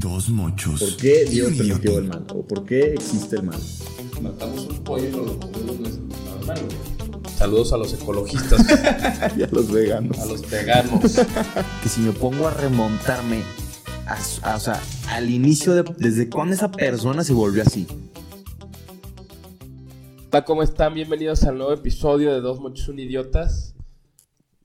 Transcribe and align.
Dos 0.00 0.28
mochos. 0.28 0.80
¿Por 0.80 0.96
qué 0.96 1.24
Dios 1.24 1.48
permitió 1.54 1.76
idiota. 1.76 1.98
el 1.98 2.04
mal? 2.08 2.26
¿O 2.32 2.46
por 2.46 2.64
qué 2.64 2.92
existe 2.94 3.36
el 3.36 3.42
mal? 3.42 3.58
Matamos 4.22 4.66
un 4.66 4.84
pollo 4.84 5.04
y 5.08 5.10
lo 5.10 5.40
comemos. 5.40 5.88
Saludos 7.36 7.72
a 7.72 7.76
los 7.78 7.92
ecologistas, 7.94 8.64
y 9.36 9.42
a 9.42 9.48
los 9.50 9.70
veganos. 9.70 10.18
a 10.18 10.26
los 10.26 10.48
veganos. 10.48 11.00
que 11.82 11.88
si 11.88 12.00
me 12.00 12.12
pongo 12.12 12.46
a 12.48 12.54
remontarme 12.54 13.42
a, 14.06 14.22
su- 14.22 14.40
a- 14.44 14.56
o 14.56 14.60
sea, 14.60 14.80
al 15.08 15.30
inicio 15.30 15.74
de 15.74 15.84
desde 15.98 16.28
cuándo 16.28 16.54
esa 16.54 16.70
persona 16.70 17.24
se 17.24 17.32
volvió 17.32 17.62
así. 17.62 17.86
Hola, 20.30 20.44
¿cómo 20.44 20.62
están? 20.62 20.94
Bienvenidos 20.94 21.42
al 21.44 21.58
nuevo 21.58 21.72
episodio 21.72 22.32
de 22.34 22.40
Dos 22.40 22.60
Mochos 22.60 22.88
Un 22.88 22.98
Idiotas. 23.00 23.74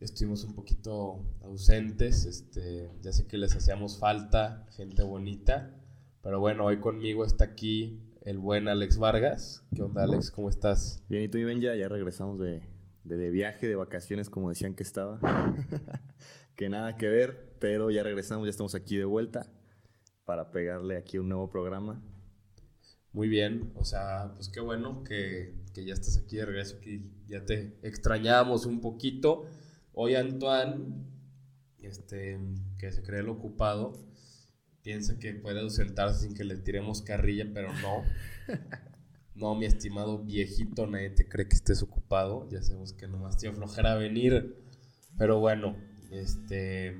Estuvimos 0.04 0.43
un 0.43 0.54
poquito 0.54 1.23
ausentes, 1.43 2.25
este, 2.25 2.91
ya 3.02 3.13
sé 3.13 3.25
que 3.25 3.38
les 3.38 3.55
hacíamos 3.55 3.99
falta, 3.99 4.67
gente 4.75 5.02
bonita, 5.02 5.73
pero 6.21 6.41
bueno, 6.41 6.65
hoy 6.65 6.81
conmigo 6.81 7.23
está 7.23 7.45
aquí 7.45 8.02
el 8.23 8.38
buen 8.38 8.67
Alex 8.67 8.98
Vargas. 8.98 9.66
¿Qué 9.73 9.81
onda, 9.81 10.03
Alex? 10.03 10.29
¿Cómo 10.29 10.49
estás? 10.49 11.02
Bien, 11.07 11.23
y 11.23 11.29
tú 11.29 11.38
y 11.38 11.45
Ben 11.45 11.62
ya, 11.62 11.73
ya 11.76 11.88
regresamos 11.88 12.38
de, 12.38 12.63
de, 13.05 13.16
de 13.16 13.29
viaje, 13.29 13.66
de 13.66 13.76
vacaciones, 13.76 14.29
como 14.29 14.49
decían 14.49 14.76
que 14.76 14.84
estaba. 14.84 15.21
que 16.57 16.67
nada 16.67 16.98
que 16.98 17.07
ver, 17.07 17.55
pero 17.62 17.90
ya 17.90 18.04
regresamos, 18.04 18.45
ya 18.45 18.49
estamos 18.49 18.76
aquí 18.76 18.98
de 18.98 19.05
vuelta 19.05 19.49
para 20.26 20.51
pegarle 20.51 20.98
aquí 20.98 21.17
un 21.17 21.29
nuevo 21.29 21.49
programa. 21.49 22.04
Muy 23.13 23.29
bien, 23.29 23.71
o 23.76 23.85
sea, 23.85 24.34
pues 24.35 24.49
qué 24.49 24.59
bueno 24.59 25.05
que, 25.05 25.55
que 25.73 25.85
ya 25.85 25.93
estás 25.93 26.17
aquí 26.17 26.35
de 26.35 26.45
regreso, 26.45 26.81
que 26.81 27.04
ya 27.26 27.45
te 27.45 27.79
extrañábamos 27.84 28.65
un 28.65 28.81
poquito. 28.81 29.45
Hoy 29.93 30.15
Antoine, 30.15 31.05
este, 31.81 32.39
que 32.79 32.91
se 32.91 33.03
cree 33.03 33.20
el 33.20 33.29
ocupado, 33.29 33.93
piensa 34.81 35.20
que 35.20 35.34
puede 35.35 35.59
ausentarse 35.61 36.25
sin 36.25 36.35
que 36.35 36.43
le 36.43 36.57
tiremos 36.57 37.01
carrilla, 37.01 37.49
pero 37.53 37.73
no. 37.73 38.03
No, 39.35 39.55
mi 39.55 39.65
estimado 39.65 40.20
viejito, 40.20 40.85
nadie 40.85 41.09
te 41.09 41.27
cree 41.27 41.48
que 41.48 41.55
estés 41.55 41.81
ocupado. 41.81 42.48
Ya 42.51 42.62
sabemos 42.62 42.93
que 42.93 43.07
nomás 43.07 43.35
te 43.35 43.48
dio 43.48 43.55
flojera 43.55 43.95
venir. 43.95 44.55
Pero 45.18 45.40
bueno, 45.40 45.76
este. 46.12 46.96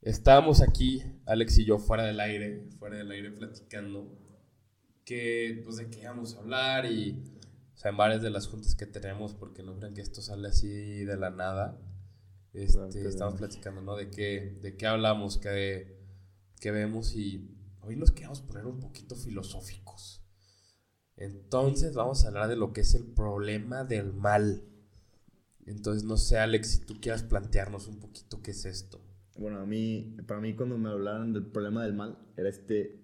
Estábamos 0.00 0.62
aquí, 0.62 1.02
Alex 1.26 1.58
y 1.58 1.66
yo, 1.66 1.78
fuera 1.78 2.04
del 2.04 2.18
aire, 2.18 2.66
fuera 2.78 2.96
del 2.96 3.10
aire 3.10 3.30
platicando, 3.30 4.10
que, 5.04 5.60
pues, 5.64 5.76
de 5.76 5.90
qué 5.90 6.00
íbamos 6.00 6.34
a 6.34 6.38
hablar 6.38 6.86
y, 6.86 7.22
o 7.74 7.76
sea, 7.76 7.90
en 7.90 7.96
varias 7.96 8.22
de 8.22 8.30
las 8.30 8.48
juntas 8.48 8.74
que 8.74 8.86
tenemos, 8.86 9.34
porque 9.34 9.62
no 9.62 9.76
crean 9.76 9.94
que 9.94 10.02
esto 10.02 10.22
sale 10.22 10.48
así 10.48 11.04
de 11.04 11.16
la 11.16 11.30
nada, 11.30 11.80
este, 12.52 12.78
Claro 12.78 13.08
estamos 13.08 13.34
platicando, 13.34 13.80
¿no? 13.80 13.96
De 13.96 14.10
qué, 14.10 14.58
de 14.60 14.76
qué 14.76 14.86
hablamos, 14.86 15.38
qué, 15.38 15.98
qué 16.60 16.70
vemos 16.70 17.14
y 17.14 17.50
hoy 17.80 17.96
nos 17.96 18.10
queremos 18.10 18.42
poner 18.42 18.66
un 18.66 18.78
poquito 18.78 19.16
filosóficos. 19.16 20.22
Entonces 21.16 21.94
vamos 21.94 22.24
a 22.24 22.28
hablar 22.28 22.48
de 22.48 22.56
lo 22.56 22.72
que 22.72 22.82
es 22.82 22.94
el 22.94 23.04
problema 23.04 23.84
del 23.84 24.12
mal. 24.12 24.64
Entonces, 25.66 26.04
no 26.04 26.16
sé, 26.16 26.38
Alex, 26.38 26.68
si 26.68 26.78
tú 26.80 27.00
quieras 27.00 27.22
plantearnos 27.22 27.86
un 27.86 28.00
poquito 28.00 28.42
qué 28.42 28.50
es 28.50 28.64
esto. 28.64 29.00
Bueno, 29.36 29.60
a 29.60 29.66
mí, 29.66 30.16
para 30.26 30.40
mí 30.40 30.54
cuando 30.54 30.76
me 30.76 30.90
hablaron 30.90 31.32
del 31.32 31.46
problema 31.46 31.84
del 31.84 31.94
mal, 31.94 32.18
era 32.36 32.48
este, 32.48 33.00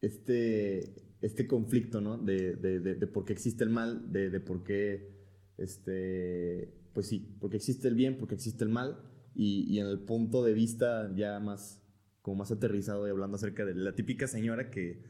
este, 0.00 1.05
este 1.26 1.46
conflicto, 1.46 2.00
¿no? 2.00 2.18
De, 2.18 2.56
de, 2.56 2.80
de, 2.80 2.94
de 2.94 3.06
por 3.06 3.24
qué 3.24 3.32
existe 3.32 3.64
el 3.64 3.70
mal, 3.70 4.12
de, 4.12 4.30
de 4.30 4.40
por 4.40 4.62
qué, 4.62 5.10
este, 5.58 6.72
pues 6.94 7.08
sí, 7.08 7.36
porque 7.40 7.56
existe 7.56 7.88
el 7.88 7.94
bien, 7.94 8.16
porque 8.16 8.34
existe 8.34 8.64
el 8.64 8.70
mal, 8.70 8.98
y, 9.34 9.66
y 9.68 9.80
en 9.80 9.86
el 9.86 10.00
punto 10.00 10.44
de 10.44 10.54
vista 10.54 11.12
ya 11.14 11.38
más, 11.40 11.82
como 12.22 12.36
más 12.36 12.50
aterrizado 12.52 13.06
y 13.06 13.10
hablando 13.10 13.36
acerca 13.36 13.64
de 13.64 13.74
la 13.74 13.94
típica 13.94 14.26
señora 14.28 14.70
que 14.70 15.02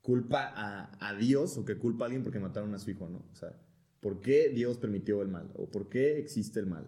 culpa 0.00 0.52
a, 0.54 1.08
a 1.08 1.16
Dios 1.16 1.56
o 1.56 1.64
que 1.64 1.78
culpa 1.78 2.04
a 2.04 2.06
alguien 2.06 2.22
porque 2.22 2.38
mataron 2.38 2.74
a 2.74 2.78
su 2.78 2.90
hijo, 2.90 3.08
¿no? 3.08 3.24
O 3.32 3.34
sea, 3.34 3.58
¿por 4.00 4.20
qué 4.20 4.50
Dios 4.50 4.76
permitió 4.76 5.22
el 5.22 5.28
mal? 5.28 5.50
¿O 5.54 5.70
por 5.70 5.88
qué 5.88 6.18
existe 6.18 6.60
el 6.60 6.66
mal? 6.66 6.86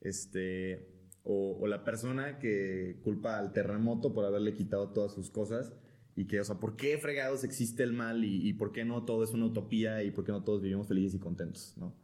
Este, 0.00 1.14
o, 1.22 1.56
o 1.60 1.66
la 1.68 1.84
persona 1.84 2.38
que 2.40 3.00
culpa 3.04 3.38
al 3.38 3.52
terremoto 3.52 4.12
por 4.12 4.24
haberle 4.24 4.54
quitado 4.54 4.92
todas 4.92 5.14
sus 5.14 5.30
cosas 5.30 5.72
y 6.18 6.26
que, 6.26 6.40
o 6.40 6.44
sea, 6.44 6.56
¿por 6.56 6.74
qué 6.74 6.98
fregados 6.98 7.44
existe 7.44 7.84
el 7.84 7.92
mal 7.92 8.24
y, 8.24 8.48
y 8.48 8.52
por 8.54 8.72
qué 8.72 8.84
no 8.84 9.04
todo 9.04 9.22
es 9.22 9.30
una 9.30 9.46
utopía 9.46 10.02
y 10.02 10.10
por 10.10 10.24
qué 10.24 10.32
no 10.32 10.42
todos 10.42 10.60
vivimos 10.60 10.88
felices 10.88 11.14
y 11.14 11.18
contentos, 11.20 11.74
¿no? 11.76 11.94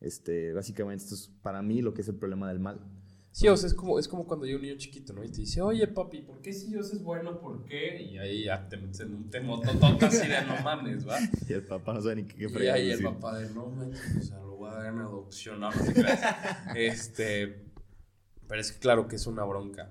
Este, 0.00 0.52
básicamente 0.52 1.02
esto 1.02 1.16
es 1.16 1.28
para 1.42 1.62
mí 1.62 1.82
lo 1.82 1.92
que 1.92 2.02
es 2.02 2.08
el 2.08 2.14
problema 2.14 2.48
del 2.48 2.60
mal. 2.60 2.80
Sí, 3.32 3.48
o 3.48 3.56
sea, 3.56 3.66
es 3.66 3.74
como, 3.74 3.98
es 3.98 4.06
como 4.06 4.24
cuando 4.24 4.46
hay 4.46 4.54
un 4.54 4.62
niño 4.62 4.76
chiquito, 4.76 5.12
¿no? 5.12 5.24
Y 5.24 5.28
te 5.28 5.38
dice, 5.38 5.60
oye, 5.60 5.86
papi, 5.88 6.22
¿por 6.22 6.40
qué 6.40 6.52
si 6.52 6.68
Dios 6.68 6.92
es 6.92 7.02
bueno? 7.02 7.40
¿Por 7.40 7.64
qué? 7.64 8.00
Y 8.00 8.18
ahí 8.18 8.44
ya 8.44 8.68
te 8.68 8.76
metes 8.76 9.00
en 9.00 9.14
un 9.14 9.30
temototote 9.30 10.06
así 10.06 10.28
de 10.28 10.42
no 10.46 10.62
mames, 10.62 11.06
¿va? 11.06 11.18
Y 11.48 11.52
el 11.52 11.64
papá 11.64 11.92
no 11.92 12.00
sabe 12.00 12.16
ni 12.16 12.24
qué, 12.24 12.36
qué 12.36 12.44
Y 12.44 12.48
fregados 12.48 12.80
ahí 12.80 12.90
el 12.92 13.02
papá 13.02 13.36
de, 13.36 13.50
no 13.50 13.66
manches, 13.66 14.16
o 14.16 14.22
sea, 14.22 14.38
lo 14.38 14.56
voy 14.56 14.70
a 14.70 14.74
dar 14.74 14.86
en 14.94 15.00
adopción, 15.00 15.58
no, 15.58 15.72
no 15.72 15.84
te 15.84 15.92
creas. 15.92 16.20
Este, 16.76 17.64
pero 18.46 18.60
es 18.60 18.70
que 18.70 18.78
claro 18.78 19.08
que 19.08 19.16
es 19.16 19.26
una 19.26 19.42
bronca. 19.42 19.90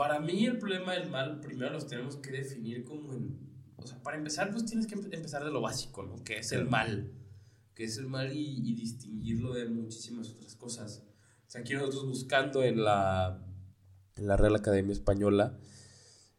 Para 0.00 0.18
mí 0.18 0.46
el 0.46 0.56
problema 0.58 0.94
del 0.94 1.10
mal, 1.10 1.40
primero 1.40 1.72
los 1.72 1.86
tenemos 1.86 2.16
que 2.16 2.30
definir 2.30 2.84
como 2.84 3.12
en, 3.12 3.38
o 3.76 3.86
sea, 3.86 4.02
para 4.02 4.16
empezar, 4.16 4.50
pues 4.50 4.64
tienes 4.64 4.86
que 4.86 4.96
empe- 4.96 5.12
empezar 5.12 5.44
de 5.44 5.50
lo 5.50 5.60
básico, 5.60 6.02
¿no? 6.02 6.24
Que 6.24 6.38
es 6.38 6.52
el 6.52 6.64
mal. 6.66 7.12
Que 7.74 7.84
es 7.84 7.98
el 7.98 8.06
mal 8.06 8.32
y, 8.32 8.62
y 8.66 8.74
distinguirlo 8.74 9.52
de 9.52 9.66
muchísimas 9.68 10.30
otras 10.30 10.54
cosas. 10.54 11.02
O 11.46 11.50
sea, 11.50 11.60
aquí 11.60 11.74
nosotros 11.74 12.06
buscando 12.06 12.62
en 12.62 12.82
la, 12.82 13.44
en 14.16 14.26
la 14.26 14.38
Real 14.38 14.56
Academia 14.56 14.94
Española, 14.94 15.58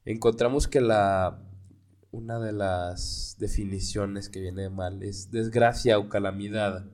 encontramos 0.05 0.67
que 0.67 0.81
la, 0.81 1.43
una 2.09 2.39
de 2.39 2.53
las 2.53 3.35
definiciones 3.37 4.29
que 4.29 4.41
viene 4.41 4.63
de 4.63 4.69
mal 4.71 5.03
es 5.03 5.29
desgracia 5.29 5.99
o 5.99 6.09
calamidad. 6.09 6.89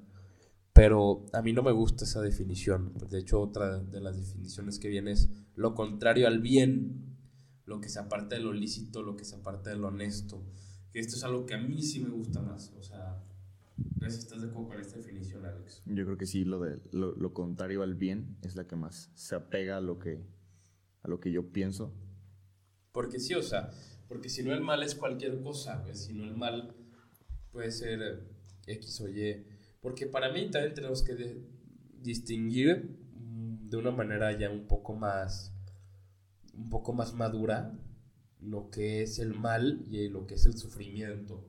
Pero 0.78 1.26
a 1.34 1.42
mí 1.42 1.54
no 1.54 1.64
me 1.64 1.72
gusta 1.72 2.06
esa 2.06 2.22
definición. 2.22 2.94
De 3.10 3.18
hecho, 3.18 3.42
otra 3.42 3.80
de 3.80 4.00
las 4.00 4.16
definiciones 4.16 4.78
que 4.78 4.90
viene 4.90 5.12
es 5.12 5.28
lo 5.56 5.74
contrario 5.74 6.28
al 6.28 6.40
bien, 6.40 7.18
lo 7.66 7.82
que 7.82 7.90
se 7.90 7.98
aparta 7.98 8.36
de 8.36 8.44
lo 8.44 8.54
lícito, 8.54 9.02
lo 9.02 9.18
que 9.18 9.26
se 9.26 9.36
aparta 9.36 9.72
de 9.72 9.78
lo 9.78 9.88
honesto. 9.88 10.46
Que 10.92 11.00
esto 11.00 11.16
es 11.16 11.24
algo 11.24 11.48
que 11.48 11.56
a 11.56 11.58
mí 11.58 11.82
sí 11.82 12.00
me 12.00 12.10
gusta 12.10 12.44
más. 12.44 12.72
O 12.78 12.84
sea, 12.84 13.24
no 14.00 14.08
sé 14.08 14.18
si 14.18 14.22
estás 14.22 14.40
de 14.44 14.50
acuerdo 14.50 14.70
con 14.70 14.80
esta 14.80 14.98
definición, 14.98 15.44
Alex. 15.48 15.82
Yo 15.88 16.06
creo 16.06 16.18
que 16.18 16.28
sí, 16.28 16.46
lo, 16.46 16.60
de, 16.60 16.80
lo, 16.92 17.16
lo 17.16 17.34
contrario 17.34 17.82
al 17.82 17.96
bien 17.96 18.38
es 18.44 18.56
la 18.56 18.68
que 18.68 18.76
más 18.76 19.10
se 19.16 19.34
apega 19.34 19.78
a 19.78 19.82
lo 19.82 19.98
que, 19.98 20.24
a 21.02 21.08
lo 21.08 21.20
que 21.20 21.32
yo 21.32 21.52
pienso. 21.52 21.92
Porque 22.92 23.20
sí, 23.20 23.34
o 23.34 23.42
sea, 23.42 23.72
porque 24.08 24.30
si 24.30 24.44
no 24.44 24.54
el 24.54 24.62
mal 24.62 24.84
es 24.84 24.94
cualquier 24.94 25.42
cosa, 25.42 25.82
güey, 25.82 25.96
si 25.96 26.14
no 26.14 26.24
el 26.24 26.38
mal 26.38 26.76
puede 27.52 27.72
ser 27.72 28.30
X 28.68 29.02
o 29.02 29.10
Y. 29.10 29.57
Porque 29.88 30.06
para 30.06 30.34
mí 30.34 30.52
también 30.52 30.74
tenemos 30.74 31.02
que 31.02 31.16
de- 31.16 31.42
distinguir 32.02 33.00
mm, 33.16 33.70
de 33.70 33.78
una 33.78 33.92
manera 33.92 34.38
ya 34.38 34.50
un 34.50 34.68
poco 34.68 34.94
más, 34.94 35.54
un 36.54 36.70
poco 36.70 36.92
más 36.92 37.14
madura 37.14 37.72
lo 38.42 38.70
que 38.70 39.02
es 39.02 39.18
el 39.20 39.34
mal 39.34 39.86
y 39.90 40.10
lo 40.10 40.28
que 40.28 40.34
es 40.36 40.46
el 40.46 40.58
sufrimiento. 40.58 41.42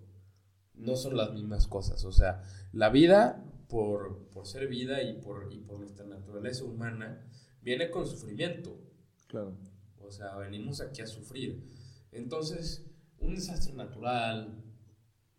No 0.77 0.95
son 0.95 1.17
las 1.17 1.33
mismas 1.33 1.67
cosas, 1.67 2.05
o 2.05 2.13
sea, 2.13 2.45
la 2.73 2.91
vida, 2.91 3.45
por, 3.69 4.29
por 4.29 4.47
ser 4.47 4.69
vida 4.69 5.03
y 5.03 5.15
por, 5.21 5.53
y 5.53 5.59
por 5.59 5.81
nuestra 5.81 6.07
naturaleza 6.07 6.63
humana, 6.63 7.27
viene 7.61 7.91
con 7.91 8.07
sufrimiento. 8.07 8.79
Claro. 9.27 9.57
O 10.01 10.13
sea, 10.13 10.37
venimos 10.37 10.81
aquí 10.81 11.03
a 11.03 11.09
sufrir. 11.09 11.65
Entonces, 12.13 12.87
un 13.19 13.35
desastre 13.35 13.75
natural, 13.75 14.63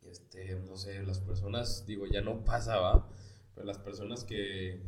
este, 0.10 0.56
no 0.56 0.76
sé, 0.78 1.04
las 1.04 1.20
personas, 1.20 1.86
digo, 1.86 2.06
ya 2.06 2.22
no 2.22 2.44
pasaba, 2.44 3.10
pero 3.54 3.66
las 3.66 3.78
personas 3.78 4.24
que, 4.24 4.82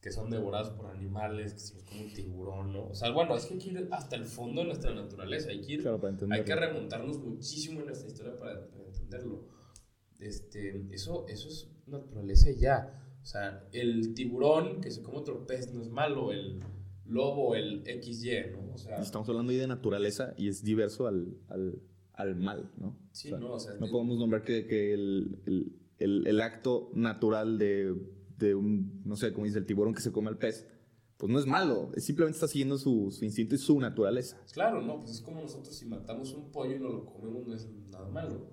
que 0.00 0.12
son 0.12 0.30
devoradas 0.30 0.70
por 0.70 0.86
animales, 0.86 1.54
que 1.54 1.60
se 1.60 1.74
los 1.74 1.84
come 1.84 2.04
un 2.04 2.14
tiburón, 2.14 2.72
¿no? 2.72 2.88
O 2.88 2.94
sea, 2.94 3.10
bueno, 3.10 3.36
es 3.36 3.46
que 3.46 3.54
hay 3.54 3.60
que 3.60 3.70
ir 3.70 3.88
hasta 3.90 4.16
el 4.16 4.24
fondo 4.24 4.62
de 4.62 4.68
nuestra 4.68 4.94
naturaleza, 4.94 5.50
hay 5.50 5.60
que 5.60 5.72
ir, 5.72 5.82
Claro, 5.82 6.00
hay 6.30 6.44
que 6.44 6.54
remontarnos 6.54 7.18
muchísimo 7.18 7.80
en 7.80 7.86
nuestra 7.86 8.08
historia 8.08 8.36
para, 8.36 8.68
para 8.68 8.84
entenderlo. 8.84 9.48
Este, 10.18 10.86
eso, 10.92 11.26
eso 11.28 11.48
es 11.48 11.68
naturaleza 11.86 12.50
ya. 12.50 13.02
O 13.22 13.26
sea, 13.26 13.66
el 13.72 14.14
tiburón 14.14 14.80
que 14.80 14.90
se 14.90 15.02
come 15.02 15.18
otro 15.18 15.46
pez 15.46 15.72
no 15.72 15.82
es 15.82 15.88
malo, 15.88 16.32
el 16.32 16.60
lobo, 17.04 17.54
el 17.54 17.82
XY, 17.84 18.52
¿no? 18.52 18.74
O 18.74 18.78
sea, 18.78 18.96
Estamos 18.96 19.28
hablando 19.28 19.52
ahí 19.52 19.58
de 19.58 19.66
naturaleza 19.66 20.34
y 20.36 20.48
es 20.48 20.62
diverso 20.62 21.06
al, 21.06 21.36
al, 21.48 21.82
al 22.16 22.36
mal, 22.36 22.70
¿no? 22.78 22.96
sí, 23.12 23.28
O 23.28 23.30
sea, 23.30 23.38
no, 23.38 23.52
o 23.54 23.60
sea, 23.60 23.74
No 23.74 23.88
podemos 23.90 24.18
nombrar 24.18 24.42
que, 24.42 24.66
que 24.66 24.92
el, 24.92 25.38
el, 25.46 25.72
el, 25.98 26.26
el 26.26 26.40
acto 26.40 26.90
natural 26.94 27.58
de, 27.58 27.94
de 28.38 28.54
un, 28.54 29.02
no 29.04 29.16
sé, 29.16 29.32
como 29.32 29.46
dice 29.46 29.58
el 29.58 29.66
tiburón 29.66 29.94
que 29.94 30.00
se 30.00 30.12
come 30.12 30.28
al 30.28 30.38
pez, 30.38 30.66
pues 31.18 31.32
no 31.32 31.38
es 31.38 31.46
malo, 31.46 31.92
es 31.94 32.04
simplemente 32.04 32.36
está 32.36 32.48
siguiendo 32.48 32.76
su, 32.78 33.10
su 33.10 33.24
instinto 33.24 33.54
y 33.54 33.58
su 33.58 33.78
naturaleza. 33.80 34.38
Claro, 34.52 34.82
no, 34.82 34.98
pues 35.00 35.12
es 35.12 35.20
como 35.20 35.40
nosotros 35.40 35.74
si 35.74 35.86
matamos 35.86 36.32
un 36.34 36.50
pollo 36.50 36.76
y 36.76 36.78
no 36.78 36.88
lo 36.88 37.06
comemos 37.06 37.46
no 37.46 37.54
es 37.54 37.68
nada 37.90 38.08
malo. 38.08 38.50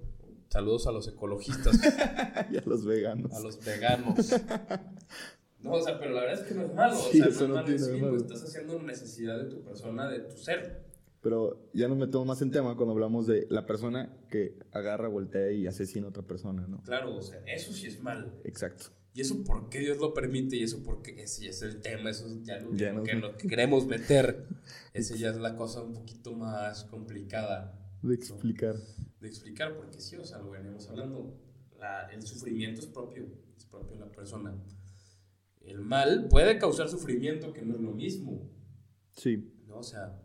Saludos 0.49 0.85
a 0.85 0.91
los 0.91 1.07
ecologistas, 1.07 1.79
y 2.51 2.57
a 2.57 2.63
los 2.65 2.85
veganos. 2.85 3.33
a 3.33 3.39
los 3.39 3.63
veganos. 3.65 4.33
No, 5.61 5.71
o 5.71 5.81
sea, 5.81 5.97
pero 5.97 6.13
la 6.13 6.21
verdad 6.21 6.41
es 6.41 6.47
que 6.47 6.53
no 6.53 6.65
es 6.65 6.73
malo. 6.75 6.95
Sí, 7.11 7.21
o 7.21 7.31
sea, 7.31 7.47
no 7.47 7.59
es 7.59 7.63
malo 7.63 7.67
mismo. 7.69 7.97
malo. 8.05 8.17
Estás 8.17 8.43
haciendo 8.43 8.75
una 8.75 8.85
necesidad 8.87 9.39
de 9.39 9.45
tu 9.45 9.63
persona, 9.63 10.09
de 10.09 10.19
tu 10.19 10.37
ser. 10.37 10.85
Pero 11.23 11.69
ya 11.73 11.87
nos 11.87 11.97
metemos 11.97 12.27
más 12.27 12.41
en 12.41 12.51
tema 12.51 12.75
cuando 12.75 12.91
hablamos 12.93 13.25
de 13.25 13.47
la 13.49 13.65
persona 13.65 14.13
que 14.29 14.59
agarra, 14.73 15.07
voltea 15.07 15.51
y 15.53 15.65
asesina 15.67 16.05
a 16.07 16.09
otra 16.09 16.23
persona, 16.23 16.67
¿no? 16.67 16.81
Claro, 16.83 17.15
o 17.15 17.21
sea, 17.21 17.39
eso 17.47 17.71
sí 17.71 17.87
es 17.87 18.01
mal. 18.03 18.39
Exacto. 18.43 18.87
¿Y 19.15 19.21
eso 19.21 19.41
por 19.43 19.69
qué 19.69 19.79
Dios 19.79 19.99
lo 19.99 20.13
permite? 20.13 20.57
¿Y 20.57 20.63
eso 20.63 20.83
por 20.83 21.01
qué? 21.01 21.23
Ese 21.23 21.43
ya 21.45 21.49
es 21.51 21.61
el 21.61 21.79
tema, 21.81 22.09
eso 22.09 22.27
es 22.27 22.43
ya 22.43 22.59
lo, 22.59 22.73
Ya 22.75 22.87
que, 22.89 22.93
nos- 22.93 23.05
que 23.07 23.13
lo 23.15 23.37
que 23.37 23.47
queremos 23.47 23.85
meter. 23.87 24.47
Ese 24.93 25.17
ya 25.17 25.29
es 25.29 25.37
la 25.37 25.55
cosa 25.55 25.81
un 25.81 25.93
poquito 25.93 26.33
más 26.33 26.83
complicada 26.85 27.79
De 28.01 28.15
explicar. 28.15 28.75
de 29.21 29.27
explicar, 29.27 29.77
porque 29.77 30.01
sí, 30.01 30.17
o 30.17 30.25
sea, 30.25 30.39
lo 30.39 30.51
venimos 30.51 30.89
hablando. 30.89 31.39
La- 31.79 32.07
el 32.11 32.21
sufrimiento 32.23 32.81
es 32.81 32.87
propio, 32.87 33.27
es 33.55 33.65
propio 33.65 33.91
de 33.93 33.99
la 33.99 34.11
persona. 34.11 34.55
El 35.61 35.79
mal 35.79 36.27
puede 36.27 36.57
causar 36.57 36.89
sufrimiento, 36.89 37.53
que 37.53 37.61
no 37.61 37.75
es 37.75 37.81
lo 37.81 37.91
mismo. 37.91 38.49
Sí. 39.13 39.49
¿no? 39.67 39.77
O 39.77 39.83
sea, 39.83 40.19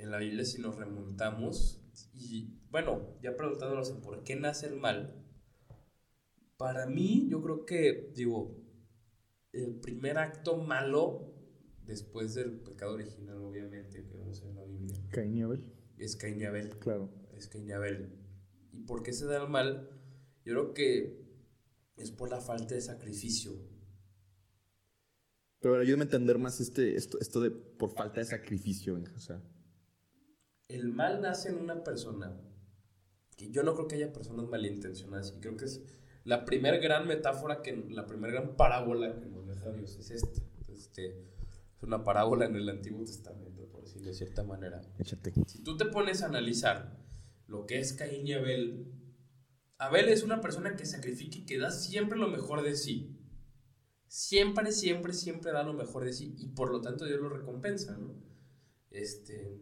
en 0.00 0.10
la 0.10 0.18
Biblia 0.18 0.44
si 0.44 0.60
nos 0.60 0.76
remontamos, 0.76 1.82
y 2.14 2.58
bueno, 2.70 3.18
ya 3.22 3.36
preguntándonos 3.36 3.90
en 3.90 4.00
por 4.00 4.22
qué 4.24 4.36
nace 4.36 4.66
el 4.66 4.76
mal, 4.76 5.24
para 6.56 6.86
mí 6.86 7.26
yo 7.30 7.42
creo 7.42 7.64
que, 7.64 8.12
digo, 8.14 8.62
el 9.52 9.80
primer 9.80 10.18
acto 10.18 10.56
malo, 10.56 11.34
después 11.84 12.34
del 12.34 12.60
pecado 12.60 12.94
original, 12.94 13.38
obviamente, 13.38 14.04
que 14.04 14.14
vemos 14.14 14.42
en 14.42 14.54
la 14.54 14.64
Biblia, 14.64 14.96
Caín 15.10 15.36
y 15.36 15.42
Abel. 15.42 15.64
es 15.98 16.16
Caín 16.16 16.40
y 16.40 16.44
Abel. 16.44 16.78
Claro. 16.78 17.10
Es 17.36 17.48
Caín 17.48 17.68
y 17.68 17.72
Abel. 17.72 18.12
¿Y 18.72 18.80
por 18.80 19.02
qué 19.02 19.12
se 19.12 19.26
da 19.26 19.42
el 19.42 19.48
mal? 19.48 19.88
Yo 20.44 20.52
creo 20.52 20.74
que 20.74 21.30
es 21.96 22.10
por 22.12 22.30
la 22.30 22.40
falta 22.40 22.74
de 22.74 22.80
sacrificio. 22.80 23.52
Pero 25.60 25.78
ayúdame 25.78 26.02
a 26.02 26.04
entender 26.04 26.38
más 26.38 26.60
este, 26.60 26.94
esto, 26.94 27.18
esto 27.20 27.40
de 27.40 27.50
por 27.50 27.90
falta 27.90 28.20
de 28.20 28.26
sacrificio, 28.26 28.94
o 28.94 29.20
sea. 29.20 29.42
El 30.74 30.88
mal 30.88 31.20
nace 31.20 31.50
en 31.50 31.56
una 31.56 31.82
persona. 31.82 32.40
Que 33.36 33.50
yo 33.50 33.62
no 33.62 33.74
creo 33.74 33.88
que 33.88 33.96
haya 33.96 34.12
personas 34.12 34.46
malintencionadas. 34.48 35.34
Y 35.36 35.40
creo 35.40 35.56
que 35.56 35.64
es 35.64 35.82
la 36.24 36.44
primera 36.44 36.76
gran 36.78 37.08
metáfora, 37.08 37.62
que 37.62 37.74
la 37.88 38.06
primera 38.06 38.32
gran 38.34 38.56
parábola 38.56 39.18
que 39.18 39.26
nos 39.26 39.46
deja 39.46 39.72
Dios 39.72 39.96
es 39.96 40.10
esta. 40.10 40.40
Este, 40.68 41.08
es 41.76 41.82
una 41.82 42.04
parábola 42.04 42.46
en 42.46 42.56
el 42.56 42.68
Antiguo 42.68 43.04
Testamento, 43.04 43.66
por 43.70 43.84
decirlo 43.84 44.08
de 44.08 44.14
cierta 44.14 44.44
manera. 44.44 44.80
Échate. 44.98 45.32
Si 45.46 45.62
tú 45.62 45.76
te 45.76 45.86
pones 45.86 46.22
a 46.22 46.26
analizar 46.26 46.98
lo 47.46 47.66
que 47.66 47.78
es 47.78 47.92
Caín 47.94 48.26
y 48.26 48.34
Abel, 48.34 48.92
Abel 49.78 50.08
es 50.10 50.22
una 50.22 50.40
persona 50.40 50.76
que 50.76 50.84
sacrifica 50.84 51.38
y 51.38 51.46
que 51.46 51.58
da 51.58 51.70
siempre 51.70 52.18
lo 52.18 52.28
mejor 52.28 52.62
de 52.62 52.76
sí. 52.76 53.16
Siempre, 54.06 54.72
siempre, 54.72 55.12
siempre 55.14 55.52
da 55.52 55.62
lo 55.62 55.72
mejor 55.72 56.04
de 56.04 56.12
sí 56.12 56.34
y 56.36 56.48
por 56.48 56.70
lo 56.70 56.80
tanto 56.80 57.06
Dios 57.06 57.20
lo 57.20 57.30
recompensa, 57.30 57.96
¿no? 57.96 58.14
Este, 58.90 59.58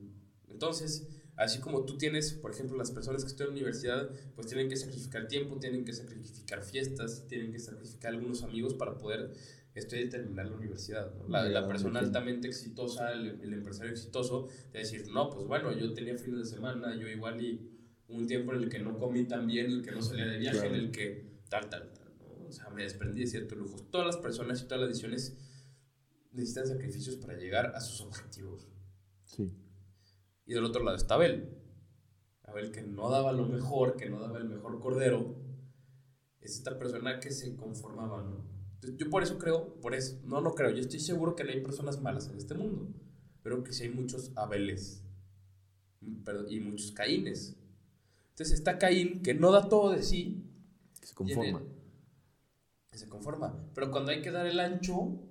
entonces, 0.59 1.07
así 1.37 1.61
como 1.61 1.85
tú 1.85 1.97
tienes, 1.97 2.33
por 2.35 2.51
ejemplo, 2.51 2.77
las 2.77 2.91
personas 2.91 3.23
que 3.23 3.31
están 3.31 3.47
en 3.47 3.51
la 3.53 3.57
universidad, 3.59 4.11
pues 4.35 4.49
tienen 4.49 4.69
que 4.69 4.75
sacrificar 4.77 5.29
tiempo, 5.29 5.57
tienen 5.61 5.85
que 5.85 5.93
sacrificar 5.93 6.65
fiestas, 6.65 7.27
tienen 7.29 7.53
que 7.53 7.61
sacrificar 7.61 8.13
algunos 8.13 8.43
amigos 8.43 8.75
para 8.75 8.99
poder 8.99 9.31
estudiar 9.73 10.07
y 10.07 10.09
terminar 10.11 10.47
la 10.47 10.57
universidad. 10.57 11.15
¿no? 11.15 11.29
La, 11.29 11.45
la 11.45 11.65
persona 11.69 12.01
altamente 12.01 12.49
exitosa, 12.49 13.13
el, 13.13 13.41
el 13.41 13.53
empresario 13.53 13.93
exitoso, 13.93 14.49
de 14.73 14.81
decir, 14.81 15.07
no, 15.13 15.31
pues 15.31 15.47
bueno, 15.47 15.71
yo 15.79 15.93
tenía 15.95 16.17
fines 16.19 16.41
de 16.41 16.47
semana, 16.57 16.97
yo 16.97 17.07
igual 17.07 17.41
y 17.41 17.71
un 18.09 18.27
tiempo 18.27 18.53
en 18.55 18.65
el 18.65 18.69
que 18.69 18.81
no 18.81 18.99
comí 18.99 19.23
tan 19.29 19.47
bien, 19.47 19.67
en 19.67 19.73
el 19.75 19.83
que 19.85 19.93
no 19.93 20.03
salía 20.03 20.27
de 20.27 20.39
viaje, 20.39 20.59
Claro. 20.59 20.75
en 20.75 20.81
el 20.81 20.91
que 20.91 21.25
tal, 21.49 21.69
tal, 21.71 21.93
tal. 21.93 22.09
¿no? 22.19 22.47
O 22.49 22.51
sea, 22.51 22.69
me 22.71 22.83
desprendí 22.83 23.21
de 23.21 23.27
ciertos 23.29 23.57
lujos. 23.57 23.89
Todas 23.93 24.07
las 24.09 24.17
personas 24.17 24.61
y 24.61 24.65
todas 24.65 24.81
las 24.81 24.89
decisiones 24.89 25.37
necesitan 26.33 26.67
sacrificios 26.67 27.15
para 27.17 27.37
llegar 27.39 27.67
a 27.77 27.81
sus 27.81 28.01
objetivos. 28.01 28.67
Sí. 29.25 29.53
Y 30.49 30.55
del 30.55 30.65
otro 30.65 30.83
lado 30.83 30.97
está 30.97 31.15
Abel. 31.15 31.51
Abel 32.43 32.73
que 32.73 32.83
no 32.83 33.11
daba 33.11 33.33
lo 33.33 33.47
mejor, 33.47 33.97
que 33.97 34.09
no 34.09 34.19
daba 34.19 34.39
el 34.39 34.49
mejor 34.49 34.81
cordero. 34.81 35.37
Es 36.41 36.55
esta 36.55 36.79
persona 36.79 37.21
que 37.21 37.31
se 37.31 37.55
conformaba, 37.55 38.23
¿no? 38.23 38.49
Entonces, 38.77 38.97
yo 38.99 39.11
por 39.11 39.23
eso 39.23 39.39
creo, 39.39 39.75
por 39.81 39.95
eso, 39.95 40.19
no, 40.25 40.41
no 40.41 40.55
creo, 40.55 40.71
yo 40.71 40.81
estoy 40.81 41.01
seguro 41.01 41.37
que 41.37 41.45
no 41.45 41.51
hay 41.51 41.61
personas 41.61 42.01
malas 42.01 42.29
en 42.29 42.39
este 42.39 42.55
mundo, 42.55 42.89
pero 43.43 43.63
que 43.63 43.75
sí 43.75 43.83
hay 43.85 43.91
muchos 43.91 44.33
Abeles 44.37 45.05
y 46.01 46.61
muchos 46.61 46.93
Caínes. 46.93 47.57
Entonces 48.31 48.59
está 48.59 48.79
Caín 48.79 49.21
que 49.21 49.35
no 49.35 49.53
da 49.53 49.69
todo 49.69 49.91
de 49.91 50.03
sí, 50.03 50.49
Que 50.99 51.09
se 51.09 51.15
conforma. 51.15 51.63
que 52.91 52.97
se 52.97 53.09
conforma. 53.09 53.69
Pero 53.75 53.91
cuando 53.91 54.13
hay 54.13 54.23
que 54.23 54.31
dar 54.31 54.47
el 54.47 54.61
ancho, 54.61 55.28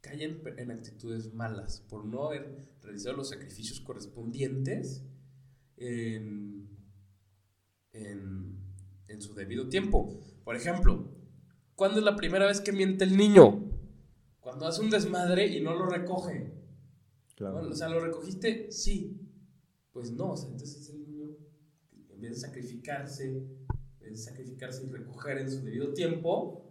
caen 0.00 0.40
en 0.56 0.70
actitudes 0.70 1.32
malas 1.34 1.84
por 1.88 2.04
no 2.04 2.26
haber 2.26 2.68
realizado 2.82 3.16
los 3.16 3.30
sacrificios 3.30 3.80
correspondientes 3.80 5.04
en, 5.76 6.68
en, 7.92 8.58
en 9.08 9.22
su 9.22 9.34
debido 9.34 9.68
tiempo. 9.68 10.20
Por 10.44 10.56
ejemplo, 10.56 11.10
¿cuándo 11.74 11.98
es 11.98 12.04
la 12.04 12.16
primera 12.16 12.46
vez 12.46 12.60
que 12.60 12.72
miente 12.72 13.04
el 13.04 13.16
niño? 13.16 13.64
Cuando 14.40 14.66
hace 14.66 14.80
un 14.80 14.90
desmadre 14.90 15.46
y 15.46 15.60
no 15.60 15.74
lo 15.74 15.86
recoge. 15.86 16.52
Claro. 17.34 17.68
O 17.68 17.74
sea, 17.74 17.88
¿lo 17.88 18.00
recogiste? 18.00 18.70
Sí. 18.72 19.20
Pues 19.92 20.12
no, 20.12 20.32
o 20.32 20.36
sea, 20.36 20.50
entonces 20.50 20.88
el 20.90 21.00
niño, 21.00 21.36
en 22.10 22.20
vez 22.20 22.30
de 22.30 22.36
sacrificarse, 22.36 23.26
en 23.26 23.68
vez 24.00 24.10
de 24.12 24.16
sacrificarse 24.16 24.84
y 24.84 24.90
recoger 24.90 25.38
en 25.38 25.50
su 25.50 25.62
debido 25.62 25.92
tiempo, 25.92 26.67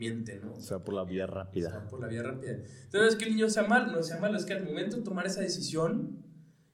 miente, 0.00 0.40
¿no? 0.42 0.54
O 0.54 0.60
sea, 0.60 0.78
por 0.82 0.94
la 0.94 1.04
vía 1.04 1.24
O 1.24 1.28
sea, 1.28 1.34
rápida. 1.34 1.86
por 1.88 2.00
la 2.00 2.08
vía 2.08 2.22
rápida. 2.22 2.58
Entonces, 2.84 3.16
que 3.16 3.26
el 3.26 3.32
niño 3.36 3.48
sea 3.50 3.64
malo, 3.64 3.92
no 3.92 4.02
sea 4.02 4.18
malo, 4.18 4.36
es 4.36 4.44
que 4.46 4.54
al 4.54 4.64
momento 4.64 4.96
de 4.96 5.02
tomar 5.02 5.26
esa 5.26 5.42
decisión, 5.42 6.24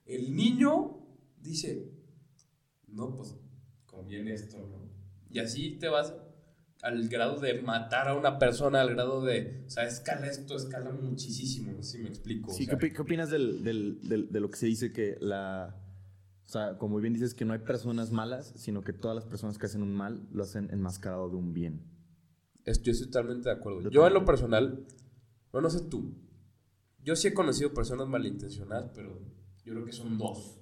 el 0.06 0.34
niño 0.34 0.96
dice, 1.43 1.90
no, 2.87 3.14
pues 3.17 3.34
conviene 3.87 4.32
esto, 4.32 4.58
¿no? 4.58 4.87
Y 5.28 5.40
así 5.40 5.76
te 5.78 5.88
vas 5.88 6.14
al 6.82 7.08
grado 7.08 7.40
de 7.40 7.61
matar 7.62 8.06
a 8.08 8.14
una 8.14 8.38
persona, 8.38 8.81
al 8.81 8.90
grado 8.94 9.25
de, 9.25 9.64
o 9.67 9.70
sea, 9.70 9.84
escala 9.84 10.26
esto, 10.28 10.55
escala 10.56 10.93
muchísimo, 10.93 11.73
no 11.73 11.82
sé 11.82 11.96
si 11.96 12.02
me 12.05 12.08
explico. 12.08 12.52
Sí, 12.52 12.62
o 12.64 12.67
¿qué, 12.67 12.70
sea, 12.70 12.78
opi- 12.78 12.93
qué 12.94 13.02
opinas 13.02 13.28
del, 13.31 13.64
del- 13.64 14.00
del- 14.08 14.31
de 14.31 14.40
lo 14.40 14.49
que 14.50 14.56
se 14.56 14.67
dice 14.67 14.93
que 14.93 15.17
la... 15.20 15.75
O 16.46 16.49
sea, 16.49 16.78
como 16.78 17.00
bien 17.00 17.12
dices, 17.12 17.34
que 17.34 17.44
no 17.44 17.55
hay 17.55 17.58
personas 17.58 18.12
malas, 18.12 18.52
sino 18.55 18.82
que 18.82 18.93
todas 18.93 19.17
las 19.17 19.25
personas 19.25 19.58
que 19.58 19.67
hacen 19.67 19.82
un 19.82 19.93
mal 19.93 20.28
lo 20.32 20.44
hacen 20.44 20.69
enmascarado 20.70 21.28
de 21.28 21.34
un 21.34 21.52
bien. 21.52 21.82
Estoy 22.66 22.98
totalmente 22.98 23.48
de 23.48 23.54
acuerdo. 23.54 23.80
Yo 23.82 23.90
Yo 23.90 24.06
en 24.06 24.12
lo 24.14 24.24
personal, 24.24 24.86
no, 25.52 25.60
no 25.60 25.70
sé 25.70 25.80
tú. 25.88 26.14
Yo 27.02 27.16
sí 27.16 27.28
he 27.28 27.34
conocido 27.34 27.72
personas 27.72 28.08
malintencionadas, 28.08 28.90
pero 28.94 29.20
yo 29.64 29.72
creo 29.72 29.84
que 29.84 29.92
son 29.92 30.18
dos. 30.18 30.60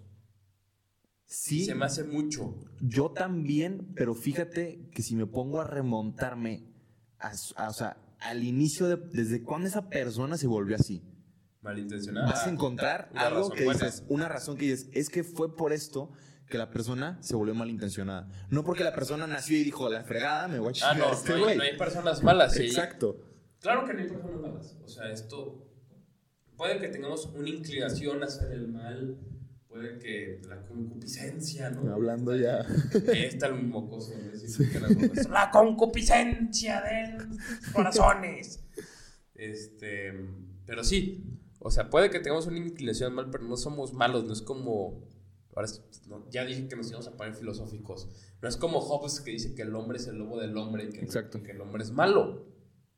Sí, 1.27 1.65
Se 1.65 1.75
me 1.75 1.87
hace 1.87 2.05
mucho. 2.05 2.55
yo 2.81 3.11
también, 3.11 3.93
pero 3.97 4.15
fíjate 4.15 4.89
que 4.93 5.03
si 5.03 5.17
me 5.17 5.27
pongo 5.27 5.61
a 5.61 5.67
remontarme, 5.67 6.71
a, 7.19 7.33
a- 7.57 7.71
o 7.71 7.73
sea, 7.73 7.97
al 8.21 8.45
inicio 8.45 8.87
de... 8.87 8.97
¿Desde 8.97 9.43
cuándo 9.43 9.67
esa 9.67 9.89
persona 9.89 10.37
se 10.37 10.47
volvió 10.47 10.77
así? 10.77 11.03
Malintencionada. 11.63 12.27
Vas 12.27 12.47
a 12.47 12.51
encontrar 12.51 13.11
algo 13.15 13.51
que 13.51 13.65
dices, 13.65 14.05
una 14.09 14.29
razón 14.29 14.59
que 14.59 14.67
dices, 14.67 14.91
es 14.93 15.09
que 15.09 15.25
fue 15.25 15.57
por 15.57 15.73
esto 15.73 16.11
que 16.49 16.59
la 16.59 16.71
persona 16.71 17.19
se 17.23 17.35
volvió 17.37 17.55
malintencionada. 17.55 18.29
No 18.51 18.65
porque 18.65 18.85
la 18.85 18.95
persona 18.95 19.27
nació 19.27 19.57
y 19.59 19.65
dijo, 19.65 19.89
la 19.89 20.05
fregada, 20.05 20.49
me 20.49 20.59
voy 20.59 20.75
a 20.83 20.91
Ah, 20.91 20.95
no, 20.95 21.13
este 21.13 21.31
no, 21.31 21.37
hay, 21.37 21.43
güey. 21.43 21.57
no 21.57 21.63
hay 21.63 21.77
personas 21.77 22.23
malas. 22.23 22.57
Exacto. 22.59 23.21
Claro 23.61 23.87
que 23.87 23.95
no 23.95 24.01
hay 24.01 24.09
personas 24.09 24.41
malas. 24.41 24.77
O 24.85 24.89
sea, 24.89 25.11
esto. 25.11 25.67
Puede 26.57 26.79
que 26.79 26.89
tengamos 26.89 27.27
una 27.35 27.49
inclinación 27.49 28.23
a 28.23 28.27
hacer 28.27 28.53
el 28.53 28.69
mal. 28.69 29.19
Puede 29.67 29.99
que 29.99 30.41
la 30.49 30.65
concupiscencia, 30.67 31.71
¿no? 31.71 31.93
Hablando 31.93 32.37
ya. 32.37 32.61
Está 33.13 33.47
el 33.49 33.55
mocoso. 33.65 34.13
¿no? 34.17 34.39
Sí. 34.39 34.65
La 35.31 35.51
concupiscencia 35.51 36.81
de 36.83 37.13
los 37.25 37.73
corazones. 37.73 38.61
Este. 39.35 40.13
Pero 40.67 40.85
sí. 40.85 41.25
O 41.59 41.71
sea, 41.71 41.89
puede 41.91 42.11
que 42.11 42.21
tengamos 42.21 42.47
una 42.47 42.59
inclinación 42.59 43.09
al 43.11 43.17
mal, 43.17 43.31
pero 43.31 43.45
no 43.45 43.57
somos 43.57 43.93
malos. 43.95 44.25
No 44.25 44.33
es 44.33 44.43
como. 44.43 45.03
Ahora 45.55 45.67
es- 45.67 45.83
no, 46.09 46.29
ya 46.31 46.45
dije 46.45 46.67
que 46.69 46.77
nos 46.77 46.89
íbamos 46.89 47.07
a 47.09 47.17
poner 47.17 47.35
filosóficos. 47.35 48.09
No 48.43 48.49
es 48.49 48.57
como 48.57 48.81
Hobbes 48.81 49.21
que 49.21 49.31
dice 49.31 49.55
que 49.55 49.63
el 49.63 49.75
hombre 49.75 49.99
es 49.99 50.07
el 50.09 50.17
lobo 50.17 50.41
del 50.41 50.57
hombre 50.57 50.89
que, 50.91 51.01
Exacto. 51.01 51.43
que 51.43 51.53
el 51.53 51.61
hombre 51.61 51.83
es 51.85 51.91
malo. 51.93 52.47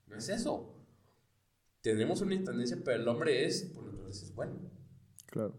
No 0.07 0.17
es 0.17 0.29
eso. 0.29 0.73
Tenemos 1.83 2.21
una 2.21 2.43
tendencia, 2.43 2.79
pero 2.85 3.01
el 3.01 3.07
hombre 3.09 3.45
es, 3.47 3.63
por 3.75 3.85
naturaleza, 3.85 4.25
es 4.25 4.35
bueno. 4.35 4.55
Claro. 5.27 5.55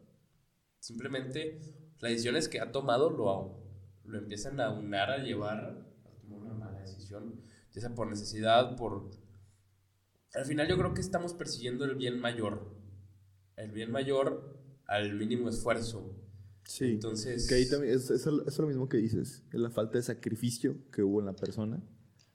Simplemente 0.79 1.59
las 1.99 2.11
decisiones 2.11 2.49
que 2.49 2.59
ha 2.59 2.71
tomado 2.71 3.09
lo, 3.09 3.63
lo 4.05 4.17
empiezan 4.17 4.59
a 4.59 4.71
unar, 4.71 5.09
a 5.11 5.17
llevar 5.23 5.85
a 6.05 6.17
tomar 6.19 6.39
una 6.41 6.53
mala 6.53 6.79
decisión, 6.79 7.41
ya 7.71 7.81
sea 7.81 7.93
por 7.95 8.07
necesidad, 8.07 8.75
por... 8.75 9.09
Al 10.33 10.45
final 10.45 10.67
yo 10.67 10.77
creo 10.77 10.93
que 10.93 11.01
estamos 11.01 11.33
persiguiendo 11.33 11.85
el 11.85 11.95
bien 11.95 12.19
mayor, 12.19 12.75
el 13.55 13.71
bien 13.71 13.91
mayor 13.91 14.57
al 14.85 15.13
mínimo 15.15 15.49
esfuerzo. 15.49 16.15
Sí. 16.67 16.85
Entonces... 16.85 17.47
Que 17.47 17.55
ahí 17.55 17.69
también 17.69 17.95
es, 17.95 18.09
es, 18.09 18.25
lo- 18.25 18.45
es 18.45 18.57
lo 18.59 18.67
mismo 18.67 18.89
que 18.89 18.97
dices. 18.97 19.43
Es 19.51 19.59
la 19.59 19.69
falta 19.69 19.97
de 19.97 20.03
sacrificio 20.03 20.77
que 20.91 21.01
hubo 21.01 21.19
en 21.21 21.25
la 21.25 21.33
persona, 21.35 21.81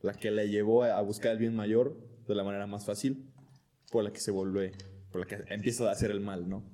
la 0.00 0.14
que 0.14 0.30
la 0.30 0.44
llevó 0.44 0.84
a, 0.84 0.96
a 0.96 1.02
buscar 1.02 1.32
el 1.32 1.38
bien 1.38 1.54
mayor 1.54 1.96
de 2.26 2.34
la 2.34 2.42
manera 2.42 2.66
más 2.66 2.86
fácil, 2.86 3.30
por 3.90 4.02
la 4.04 4.12
que 4.12 4.20
se 4.20 4.30
vuelve, 4.30 4.72
por 5.10 5.20
la 5.20 5.26
que 5.26 5.44
empieza 5.52 5.86
a 5.88 5.92
hacer 5.92 6.10
el 6.10 6.20
mal, 6.20 6.48
¿no? 6.48 6.64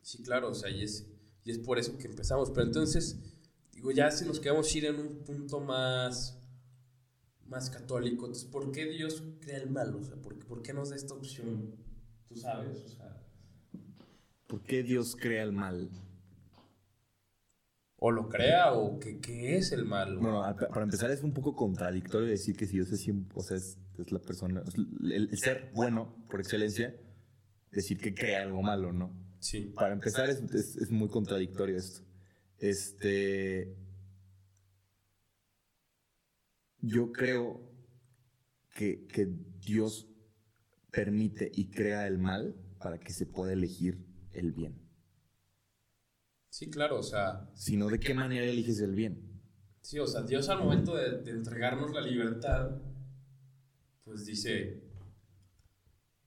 Sí, 0.00 0.22
claro, 0.22 0.50
o 0.50 0.54
sea, 0.54 0.70
y 0.70 0.82
es, 0.84 1.08
y 1.44 1.50
es 1.50 1.58
por 1.58 1.78
eso 1.78 1.98
que 1.98 2.06
empezamos. 2.06 2.50
Pero 2.50 2.66
entonces, 2.66 3.18
digo, 3.72 3.90
ya 3.90 4.10
si 4.12 4.24
nos 4.24 4.38
quedamos 4.38 4.74
ir 4.76 4.84
en 4.84 5.00
un 5.00 5.24
punto 5.24 5.58
más, 5.60 6.38
más 7.46 7.68
católico, 7.68 8.26
entonces, 8.26 8.48
¿por 8.48 8.70
qué 8.70 8.86
Dios 8.86 9.24
crea 9.40 9.56
el 9.58 9.70
mal? 9.70 9.92
O 9.96 10.04
sea, 10.04 10.14
¿por, 10.16 10.38
por 10.46 10.62
qué 10.62 10.72
nos 10.72 10.90
da 10.90 10.96
esta 10.96 11.14
opción? 11.14 11.74
Tú 12.28 12.36
sabes, 12.36 12.78
o 12.84 12.88
sea. 12.88 13.22
¿Por 14.46 14.62
qué 14.62 14.82
Dios 14.84 15.16
crea 15.16 15.42
el 15.42 15.52
mal? 15.52 15.90
O 18.00 18.12
lo 18.12 18.28
crea, 18.28 18.72
o 18.74 18.98
qué, 19.00 19.18
qué 19.18 19.56
es 19.56 19.72
el 19.72 19.84
mal. 19.84 20.18
Bueno, 20.18 20.44
a- 20.44 20.54
para 20.56 20.82
empezar 20.84 21.10
es 21.10 21.22
un 21.24 21.32
poco 21.34 21.56
contradictorio 21.56 22.28
decir 22.28 22.56
que 22.56 22.66
si 22.66 22.74
Dios 22.74 22.92
es, 22.92 23.04
o 23.34 23.42
sea, 23.42 23.56
es, 23.56 23.76
es 23.98 24.12
la 24.12 24.20
persona, 24.20 24.62
es 24.66 24.74
el, 24.76 25.30
el 25.30 25.38
ser 25.38 25.70
bueno 25.74 26.14
por 26.30 26.38
excelencia, 26.40 26.94
decir 27.72 27.98
que 27.98 28.14
crea 28.14 28.42
algo 28.42 28.62
malo, 28.62 28.92
¿no? 28.92 29.12
Sí. 29.40 29.72
Para 29.74 29.94
empezar 29.94 30.30
es, 30.30 30.40
es- 30.54 30.76
es 30.76 30.90
muy 30.90 31.08
contradictorio 31.08 31.76
esto. 31.76 32.02
Este, 32.58 33.74
yo 36.80 37.10
creo 37.12 37.60
que, 38.74 39.06
que 39.08 39.26
Dios 39.60 40.08
permite 40.92 41.50
y 41.52 41.70
crea 41.70 42.06
el 42.06 42.18
mal 42.18 42.54
para 42.78 42.98
que 42.98 43.12
se 43.12 43.26
pueda 43.26 43.52
elegir 43.52 44.06
el 44.32 44.52
bien. 44.52 44.87
Sí, 46.58 46.68
claro, 46.70 46.98
o 46.98 47.02
sea, 47.04 47.48
Si 47.54 47.76
no, 47.76 47.86
¿de 47.88 48.00
qué 48.00 48.14
manera 48.14 48.44
eliges 48.44 48.80
el 48.80 48.96
bien? 48.96 49.40
sí, 49.80 50.00
o 50.00 50.06
sea, 50.08 50.22
Dios 50.22 50.48
al 50.48 50.58
momento 50.58 50.96
de, 50.96 51.18
de 51.22 51.30
entregarnos 51.30 51.92
la 51.92 52.00
libertad, 52.00 52.82
pues 54.02 54.26
dice, 54.26 54.82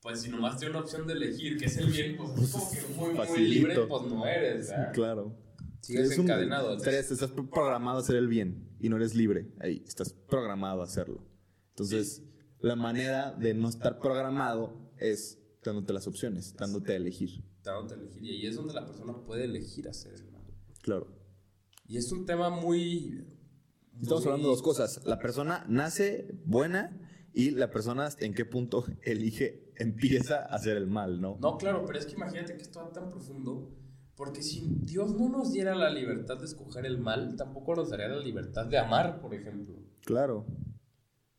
pues 0.01 0.21
si 0.21 0.29
nomás 0.29 0.57
tiene 0.57 0.71
una 0.71 0.79
opción 0.85 1.05
de 1.05 1.13
elegir 1.15 1.57
que 1.57 1.65
es 1.65 1.75
el 1.75 1.87
bien, 1.91 2.15
pues 2.15 2.31
es 2.55 2.85
como 2.85 3.09
que 3.09 3.13
muy, 3.17 3.27
muy 3.27 3.39
libre, 3.41 3.75
pues 3.89 4.03
no 4.03 4.25
eres, 4.25 4.69
¿verdad? 4.69 4.93
Claro. 4.93 5.37
Sigues 5.81 6.11
Es 6.11 6.17
un- 6.17 6.23
encadenado. 6.25 6.77
estarías- 6.77 7.11
estás 7.11 7.31
programado 7.31 7.97
a 7.97 8.01
hacer 8.01 8.15
el 8.15 8.29
bien 8.29 8.69
y 8.79 8.87
no 8.87 8.95
eres 8.95 9.13
libre. 9.15 9.51
Ahí, 9.59 9.83
estás 9.85 10.13
programado 10.13 10.79
a 10.79 10.85
hacerlo. 10.85 11.27
Entonces, 11.71 12.23
la 12.61 12.77
manera 12.77 13.33
de 13.33 13.53
no 13.53 13.67
estar 13.67 13.99
programado 13.99 14.93
es 14.97 15.39
dándote 15.61 15.91
las 15.91 16.07
opciones, 16.07 16.55
dándote 16.55 16.93
a 16.93 16.95
elegir. 16.95 17.43
A 17.65 17.93
elegir. 17.93 18.23
Y 18.23 18.29
ahí 18.31 18.47
es 18.47 18.55
donde 18.55 18.73
la 18.73 18.85
persona 18.85 19.13
puede 19.25 19.45
elegir 19.45 19.87
hacer 19.87 20.13
el 20.13 20.31
mal. 20.31 20.41
Claro. 20.81 21.07
Y 21.87 21.97
es 21.97 22.11
un 22.11 22.25
tema 22.25 22.49
muy... 22.49 23.25
Estamos 24.01 24.21
muy- 24.23 24.31
hablando 24.31 24.47
de 24.49 24.55
dos 24.55 24.61
cosas. 24.63 25.05
La 25.05 25.19
persona 25.19 25.65
nace 25.67 26.27
buena 26.45 26.97
y 27.33 27.51
la 27.51 27.69
persona 27.69 28.09
en 28.19 28.33
qué 28.33 28.45
punto 28.45 28.85
elige, 29.03 29.71
empieza 29.75 30.37
a 30.37 30.55
hacer 30.55 30.77
el 30.77 30.87
mal, 30.87 31.21
¿no? 31.21 31.37
No, 31.39 31.57
claro, 31.57 31.83
pero 31.85 31.99
es 31.99 32.05
que 32.05 32.13
imagínate 32.13 32.55
que 32.55 32.63
esto 32.63 32.79
va 32.79 32.91
tan 32.91 33.09
profundo, 33.09 33.71
porque 34.15 34.41
si 34.41 34.67
Dios 34.81 35.15
no 35.15 35.29
nos 35.29 35.51
diera 35.51 35.75
la 35.75 35.89
libertad 35.89 36.37
de 36.37 36.45
escoger 36.45 36.85
el 36.85 36.97
mal, 36.99 37.35
tampoco 37.35 37.75
nos 37.75 37.89
daría 37.89 38.07
la 38.07 38.19
libertad 38.21 38.65
de 38.65 38.77
amar, 38.77 39.21
por 39.21 39.33
ejemplo. 39.33 39.75
Claro. 40.03 40.45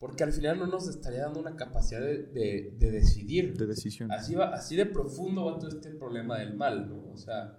Porque 0.03 0.25
al 0.25 0.33
final 0.33 0.59
no 0.59 0.67
nos 0.67 0.89
estaría 0.89 1.21
dando 1.21 1.39
una 1.39 1.55
capacidad 1.55 2.01
de, 2.01 2.25
de- 2.25 2.75
de 2.77 2.91
decidir. 2.91 3.57
De 3.57 3.67
decisión. 3.67 4.11
Así, 4.11 4.35
va, 4.35 4.49
así 4.49 4.75
de 4.75 4.85
profundo 4.85 5.45
va 5.45 5.61
todo 5.61 5.69
este 5.69 5.91
problema 5.91 6.41
del 6.41 6.57
mal, 6.57 6.89
¿no? 6.89 7.13
O 7.13 7.17
sea... 7.17 7.57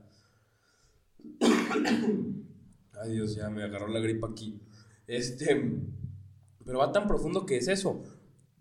Ay 3.02 3.14
Dios, 3.14 3.34
ya 3.38 3.50
me 3.50 3.64
agarró 3.64 3.88
la 3.88 4.02
gripa 4.02 4.28
aquí. 4.30 4.60
Este... 5.08 5.72
Pero 6.66 6.80
va 6.80 6.92
tan 6.92 7.08
profundo 7.08 7.46
que 7.46 7.56
es 7.56 7.70
eso. 7.70 8.04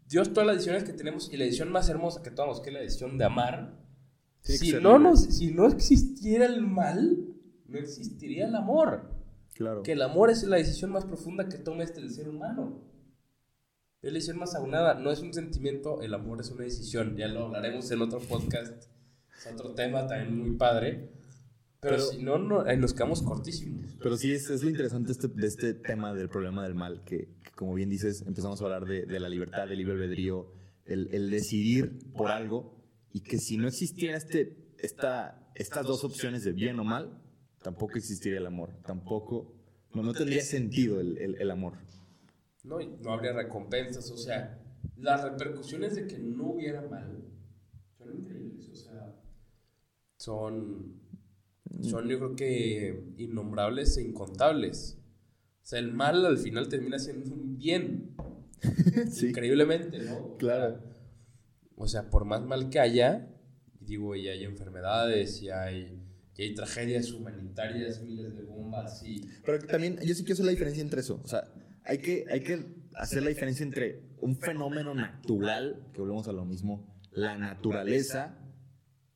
Dios 0.09 0.33
todas 0.33 0.47
las 0.47 0.57
decisiones 0.59 0.85
que 0.85 0.93
tenemos 0.93 1.33
y 1.33 1.37
la 1.37 1.45
decisión 1.45 1.73
más 1.73 1.89
hermosa 1.89 2.23
que 2.23 2.31
tomamos, 2.31 2.61
que 2.61 2.71
es 2.71 2.75
la 2.75 2.81
decisión 2.83 3.19
de 3.19 3.25
amar, 3.25 3.81
si 4.43 4.75
no, 4.75 5.01
nos, 5.01 5.23
si 5.25 5.51
no 5.53 5.67
existiera 5.67 6.47
el 6.47 6.61
mal, 6.63 7.19
no 7.67 7.79
existiría 7.79 8.47
el 8.47 8.55
amor. 8.55 9.11
Claro. 9.55 9.83
Que 9.83 9.93
el 9.93 10.03
amor 10.03 10.31
es 10.31 10.45
la 10.45 10.57
decisión 10.57 10.93
más 10.93 11.05
profunda 11.05 11.49
que 11.49 11.59
toma 11.59 11.83
este 11.83 11.99
el 12.01 12.11
ser 12.11 12.29
humano. 12.29 12.92
Decisión 14.03 14.39
más 14.39 14.55
aunada. 14.55 14.95
No 14.95 15.11
es 15.13 15.21
un 15.21 15.33
sentimiento, 15.33 16.03
el 16.03 16.13
amor 16.15 16.41
es 16.41 16.51
una 16.51 16.65
decisión. 16.65 17.17
Ya 17.17 17.29
lo 17.29 17.47
hablaremos 17.47 17.91
en 17.91 18.03
otro 18.03 18.19
podcast. 18.21 18.85
Es 19.39 19.47
otro 19.53 19.75
tema 19.75 20.07
también 20.07 20.37
muy 20.37 20.57
padre. 20.57 21.09
Pero, 21.81 21.97
Pero- 21.97 22.03
si 22.07 22.23
no, 22.23 22.39
no 22.39 22.67
eh, 22.67 22.77
nos 22.77 22.93
quedamos 22.95 23.23
cortísimos. 23.23 23.97
Pero 24.03 24.17
sí, 24.17 24.33
es, 24.33 24.49
es 24.51 24.63
lo 24.63 24.71
interesante 24.71 25.13
este- 25.13 25.29
de 25.29 25.47
este 25.47 25.75
tema 25.75 26.15
del 26.15 26.29
problema 26.29 26.63
del 26.65 26.75
mal, 26.75 27.03
que, 27.05 27.29
que 27.43 27.51
como 27.57 27.75
bien 27.75 27.89
dices, 27.91 28.23
empezamos 28.27 28.61
a 28.61 28.65
hablar 28.65 28.85
de, 28.87 29.05
de 29.07 29.21
la 29.21 29.29
libertad, 29.29 29.67
del 29.69 29.79
libre 29.79 29.95
albedrío, 29.95 30.53
el, 30.87 31.09
el 31.13 31.31
decidir 31.31 31.99
por 32.17 32.31
algo, 32.31 32.77
y 33.13 33.21
que 33.21 33.39
si 33.39 33.57
no 33.57 33.67
existiera 33.69 34.17
este, 34.17 34.57
esta, 34.79 35.51
estas 35.57 35.87
dos 35.87 36.05
opciones 36.05 36.45
de 36.45 36.53
bien 36.53 36.79
o 36.79 36.85
mal, 36.85 37.21
tampoco 37.63 37.97
existiría 37.99 38.39
el 38.39 38.47
amor, 38.47 38.71
tampoco, 38.87 39.53
no, 39.95 40.03
no 40.05 40.13
tendría 40.13 40.43
sentido 40.43 41.01
el, 41.01 41.19
el- 41.19 41.35
el 41.41 41.51
amor. 41.51 41.75
¿No? 42.63 42.81
Y 42.81 42.87
no 43.01 43.13
habría 43.13 43.33
recompensas, 43.33 44.11
o 44.11 44.17
sea, 44.17 44.61
las 44.97 45.23
repercusiones 45.23 45.95
de 45.95 46.07
que 46.07 46.19
no 46.19 46.51
hubiera 46.53 46.83
mal 46.83 47.25
son 47.99 48.15
increíbles, 48.15 48.69
o 48.69 48.75
sea, 48.75 49.15
son, 50.17 51.01
son 51.81 52.09
yo 52.09 52.19
creo 52.19 52.37
que 52.37 53.15
innombrables 53.19 53.97
e 53.97 54.03
incontables. 54.03 54.99
O 55.63 55.65
sea, 55.65 55.79
el 55.79 55.93
mal 55.93 56.27
al 56.27 56.39
final 56.39 56.69
termina 56.69 56.99
siendo 56.99 57.33
un 57.33 57.57
bien, 57.57 58.17
Sí, 59.11 59.29
increíblemente, 59.29 59.99
¿no? 60.01 60.37
claro. 60.37 60.81
O 61.77 61.89
sea, 61.89 62.11
por 62.11 62.25
más 62.25 62.45
mal 62.45 62.71
que 62.71 62.79
haya, 62.79 63.29
digo, 63.81 64.15
y 64.15 64.29
hay 64.29 64.45
enfermedades, 64.45 65.43
y 65.43 65.51
hay, 65.51 66.01
y 66.37 66.43
hay 66.43 66.55
tragedias 66.55 67.11
humanitarias, 67.13 68.01
miles 68.03 68.37
de 68.37 68.43
bombas, 68.45 69.03
y... 69.05 69.21
Pero 69.45 69.59
también 69.67 69.99
yo 70.05 70.15
sí 70.15 70.23
quiero 70.23 70.35
hacer 70.35 70.47
la 70.47 70.53
diferencia 70.53 70.83
entre 70.83 71.01
eso. 71.01 71.21
O 71.25 71.27
sea, 71.27 71.45
hay 71.85 71.99
que, 71.99 72.25
hay 72.31 72.41
que 72.41 72.65
hacer 72.95 73.23
la 73.23 73.29
diferencia 73.31 73.65
entre 73.65 74.03
un 74.21 74.37
fenómeno 74.37 74.95
natural, 74.95 75.89
que 75.93 76.01
volvemos 76.01 76.29
a 76.29 76.33
lo 76.33 76.45
mismo, 76.45 76.87
la 77.11 77.37
naturaleza, 77.37 78.39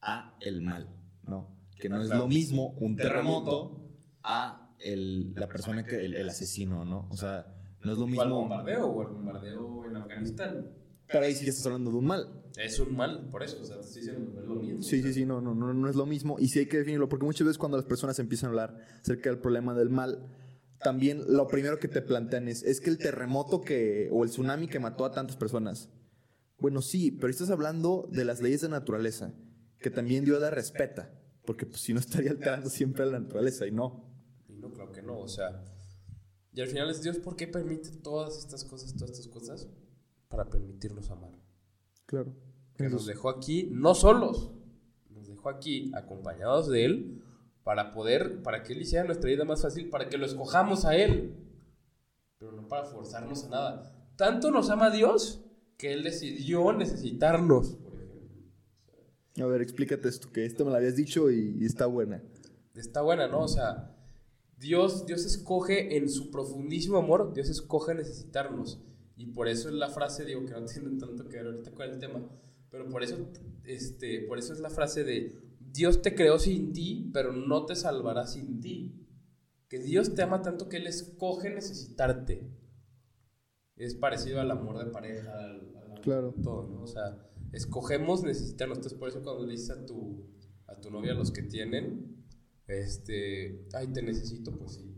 a 0.00 0.36
el 0.40 0.62
mal, 0.62 0.88
¿no? 1.26 1.56
Que 1.78 1.88
no 1.88 2.02
es 2.02 2.08
lo 2.08 2.26
mismo 2.26 2.70
un 2.80 2.96
terremoto 2.96 3.88
a 4.22 4.74
el, 4.80 5.32
la 5.34 5.48
persona 5.48 5.84
que, 5.84 6.04
el, 6.04 6.14
el 6.14 6.28
asesino, 6.28 6.84
¿no? 6.84 7.08
O 7.10 7.16
sea, 7.16 7.46
no 7.82 7.92
es 7.92 7.98
lo 7.98 8.04
O 8.04 8.06
al 8.06 8.10
mismo. 8.10 8.34
bombardeo, 8.40 8.86
o 8.86 9.00
al 9.06 9.12
bombardeo 9.12 9.84
en 9.86 9.96
Afganistán. 9.96 10.70
Pero 11.08 11.24
ahí 11.24 11.34
sí 11.34 11.44
que 11.44 11.50
estás 11.50 11.66
hablando 11.66 11.90
de 11.92 11.98
un 11.98 12.06
mal. 12.06 12.42
Es 12.56 12.80
un 12.80 12.96
mal, 12.96 13.28
por 13.30 13.42
eso, 13.44 13.60
o 13.60 13.64
sea, 13.64 13.76
diciendo, 13.76 14.32
no 14.34 14.40
es 14.40 14.46
lo 14.48 14.54
mismo. 14.56 14.82
Sí, 14.82 15.02
sí, 15.02 15.12
sí, 15.12 15.24
no, 15.24 15.40
no, 15.40 15.54
no, 15.54 15.72
no 15.72 15.88
es 15.88 15.94
lo 15.94 16.04
mismo. 16.06 16.36
Y 16.40 16.48
sí 16.48 16.58
hay 16.58 16.66
que 16.66 16.78
definirlo, 16.78 17.08
porque 17.08 17.24
muchas 17.24 17.46
veces 17.46 17.58
cuando 17.58 17.76
las 17.76 17.86
personas 17.86 18.18
empiezan 18.18 18.48
a 18.48 18.50
hablar 18.50 18.76
acerca 19.00 19.30
del 19.30 19.38
problema 19.38 19.72
del 19.74 19.90
mal, 19.90 20.26
también 20.86 21.24
lo 21.26 21.48
primero 21.48 21.80
que 21.80 21.88
te 21.88 22.00
plantean 22.00 22.46
es, 22.46 22.62
es 22.62 22.80
que 22.80 22.90
el 22.90 22.98
terremoto 22.98 23.60
que, 23.60 24.08
o 24.12 24.22
el 24.22 24.30
tsunami 24.30 24.68
que 24.68 24.78
mató 24.78 25.04
a 25.04 25.10
tantas 25.10 25.36
personas. 25.36 25.88
Bueno, 26.60 26.80
sí, 26.80 27.10
pero 27.10 27.28
estás 27.28 27.50
hablando 27.50 28.08
de 28.12 28.24
las 28.24 28.40
leyes 28.40 28.60
de 28.60 28.68
naturaleza, 28.68 29.34
que 29.80 29.90
también 29.90 30.24
Dios 30.24 30.40
la 30.40 30.48
respeta, 30.48 31.12
porque 31.44 31.66
pues, 31.66 31.80
si 31.80 31.92
no 31.92 31.98
estaría 31.98 32.30
alterando 32.30 32.70
siempre 32.70 33.02
a 33.02 33.06
la 33.06 33.18
naturaleza, 33.18 33.66
y 33.66 33.72
no. 33.72 34.08
Y 34.48 34.58
no, 34.58 34.72
claro 34.72 34.92
que 34.92 35.02
no, 35.02 35.18
o 35.18 35.26
sea. 35.26 35.64
Y 36.52 36.60
al 36.60 36.68
final 36.68 36.88
es 36.88 37.02
Dios, 37.02 37.18
¿por 37.18 37.34
qué 37.34 37.48
permite 37.48 37.90
todas 37.90 38.38
estas 38.38 38.62
cosas, 38.62 38.94
todas 38.94 39.10
estas 39.10 39.26
cosas? 39.26 39.66
Para 40.28 40.48
permitirnos 40.48 41.10
amar. 41.10 41.32
Claro. 42.06 42.32
Que 42.76 42.88
nos 42.88 43.06
dejó 43.06 43.28
aquí, 43.28 43.70
no 43.72 43.96
solos, 43.96 44.52
nos 45.10 45.26
dejó 45.26 45.48
aquí 45.48 45.90
acompañados 45.96 46.68
de 46.68 46.84
Él 46.84 47.24
para 47.66 47.90
poder, 47.90 48.44
para 48.44 48.62
que 48.62 48.74
Él 48.74 48.82
hiciera 48.82 49.04
nuestra 49.04 49.28
vida 49.28 49.44
más 49.44 49.60
fácil, 49.60 49.88
para 49.88 50.08
que 50.08 50.16
lo 50.16 50.24
escojamos 50.24 50.84
a 50.84 50.94
Él, 50.94 51.34
pero 52.38 52.52
no 52.52 52.68
para 52.68 52.84
forzarnos 52.84 53.42
a 53.42 53.48
nada. 53.48 53.92
Tanto 54.14 54.52
nos 54.52 54.70
ama 54.70 54.88
Dios 54.88 55.44
que 55.76 55.92
Él 55.92 56.04
decidió 56.04 56.72
necesitarnos, 56.72 57.74
por 57.74 57.94
ejemplo. 57.94 59.44
A 59.44 59.46
ver, 59.46 59.62
explícate 59.62 60.08
esto, 60.08 60.30
que 60.30 60.46
esto 60.46 60.64
me 60.64 60.70
lo 60.70 60.76
habías 60.76 60.94
dicho 60.94 61.28
y, 61.28 61.56
y 61.58 61.64
está 61.64 61.86
buena. 61.86 62.22
Está 62.76 63.02
buena, 63.02 63.26
¿no? 63.26 63.40
O 63.40 63.48
sea, 63.48 63.96
Dios, 64.56 65.04
Dios 65.04 65.26
escoge 65.26 65.96
en 65.96 66.08
su 66.08 66.30
profundísimo 66.30 66.98
amor, 66.98 67.34
Dios 67.34 67.50
escoge 67.50 67.96
necesitarnos. 67.96 68.80
Y 69.16 69.26
por 69.32 69.48
eso 69.48 69.70
es 69.70 69.74
la 69.74 69.88
frase, 69.88 70.24
digo 70.24 70.44
que 70.44 70.52
no 70.52 70.64
tiene 70.66 71.00
tanto 71.00 71.28
que 71.28 71.38
ver 71.38 71.46
ahorita 71.46 71.72
con 71.72 71.90
el 71.90 71.98
tema, 71.98 72.30
pero 72.70 72.88
por 72.88 73.02
eso, 73.02 73.28
este, 73.64 74.20
por 74.20 74.38
eso 74.38 74.52
es 74.52 74.60
la 74.60 74.70
frase 74.70 75.02
de 75.02 75.45
Dios 75.76 76.02
te 76.02 76.14
creó 76.14 76.38
sin 76.38 76.72
ti, 76.72 77.10
pero 77.12 77.32
no 77.32 77.66
te 77.66 77.76
salvará 77.76 78.26
sin 78.26 78.60
ti. 78.60 79.06
Que 79.68 79.78
Dios 79.78 80.14
te 80.14 80.22
ama 80.22 80.42
tanto 80.42 80.68
que 80.68 80.76
Él 80.78 80.86
escoge 80.86 81.50
necesitarte. 81.50 82.48
Es 83.76 83.94
parecido 83.94 84.40
al 84.40 84.50
amor 84.50 84.78
de 84.84 84.90
pareja, 84.90 85.32
al, 85.38 85.76
al 85.76 85.84
amor 85.84 86.00
Claro. 86.00 86.34
todo, 86.42 86.68
¿no? 86.68 86.82
O 86.82 86.86
sea, 86.86 87.18
escogemos 87.52 88.22
necesitarnos. 88.22 88.78
Entonces, 88.78 88.98
por 88.98 89.08
eso 89.08 89.22
cuando 89.22 89.44
le 89.44 89.52
dices 89.52 89.70
a 89.70 89.84
tu, 89.84 90.24
a 90.66 90.80
tu 90.80 90.90
novia, 90.90 91.12
a 91.12 91.14
los 91.14 91.30
que 91.30 91.42
tienen, 91.42 92.24
este, 92.66 93.66
ay, 93.74 93.88
te 93.88 94.02
necesito, 94.02 94.52
pues 94.56 94.74
sí. 94.74 94.94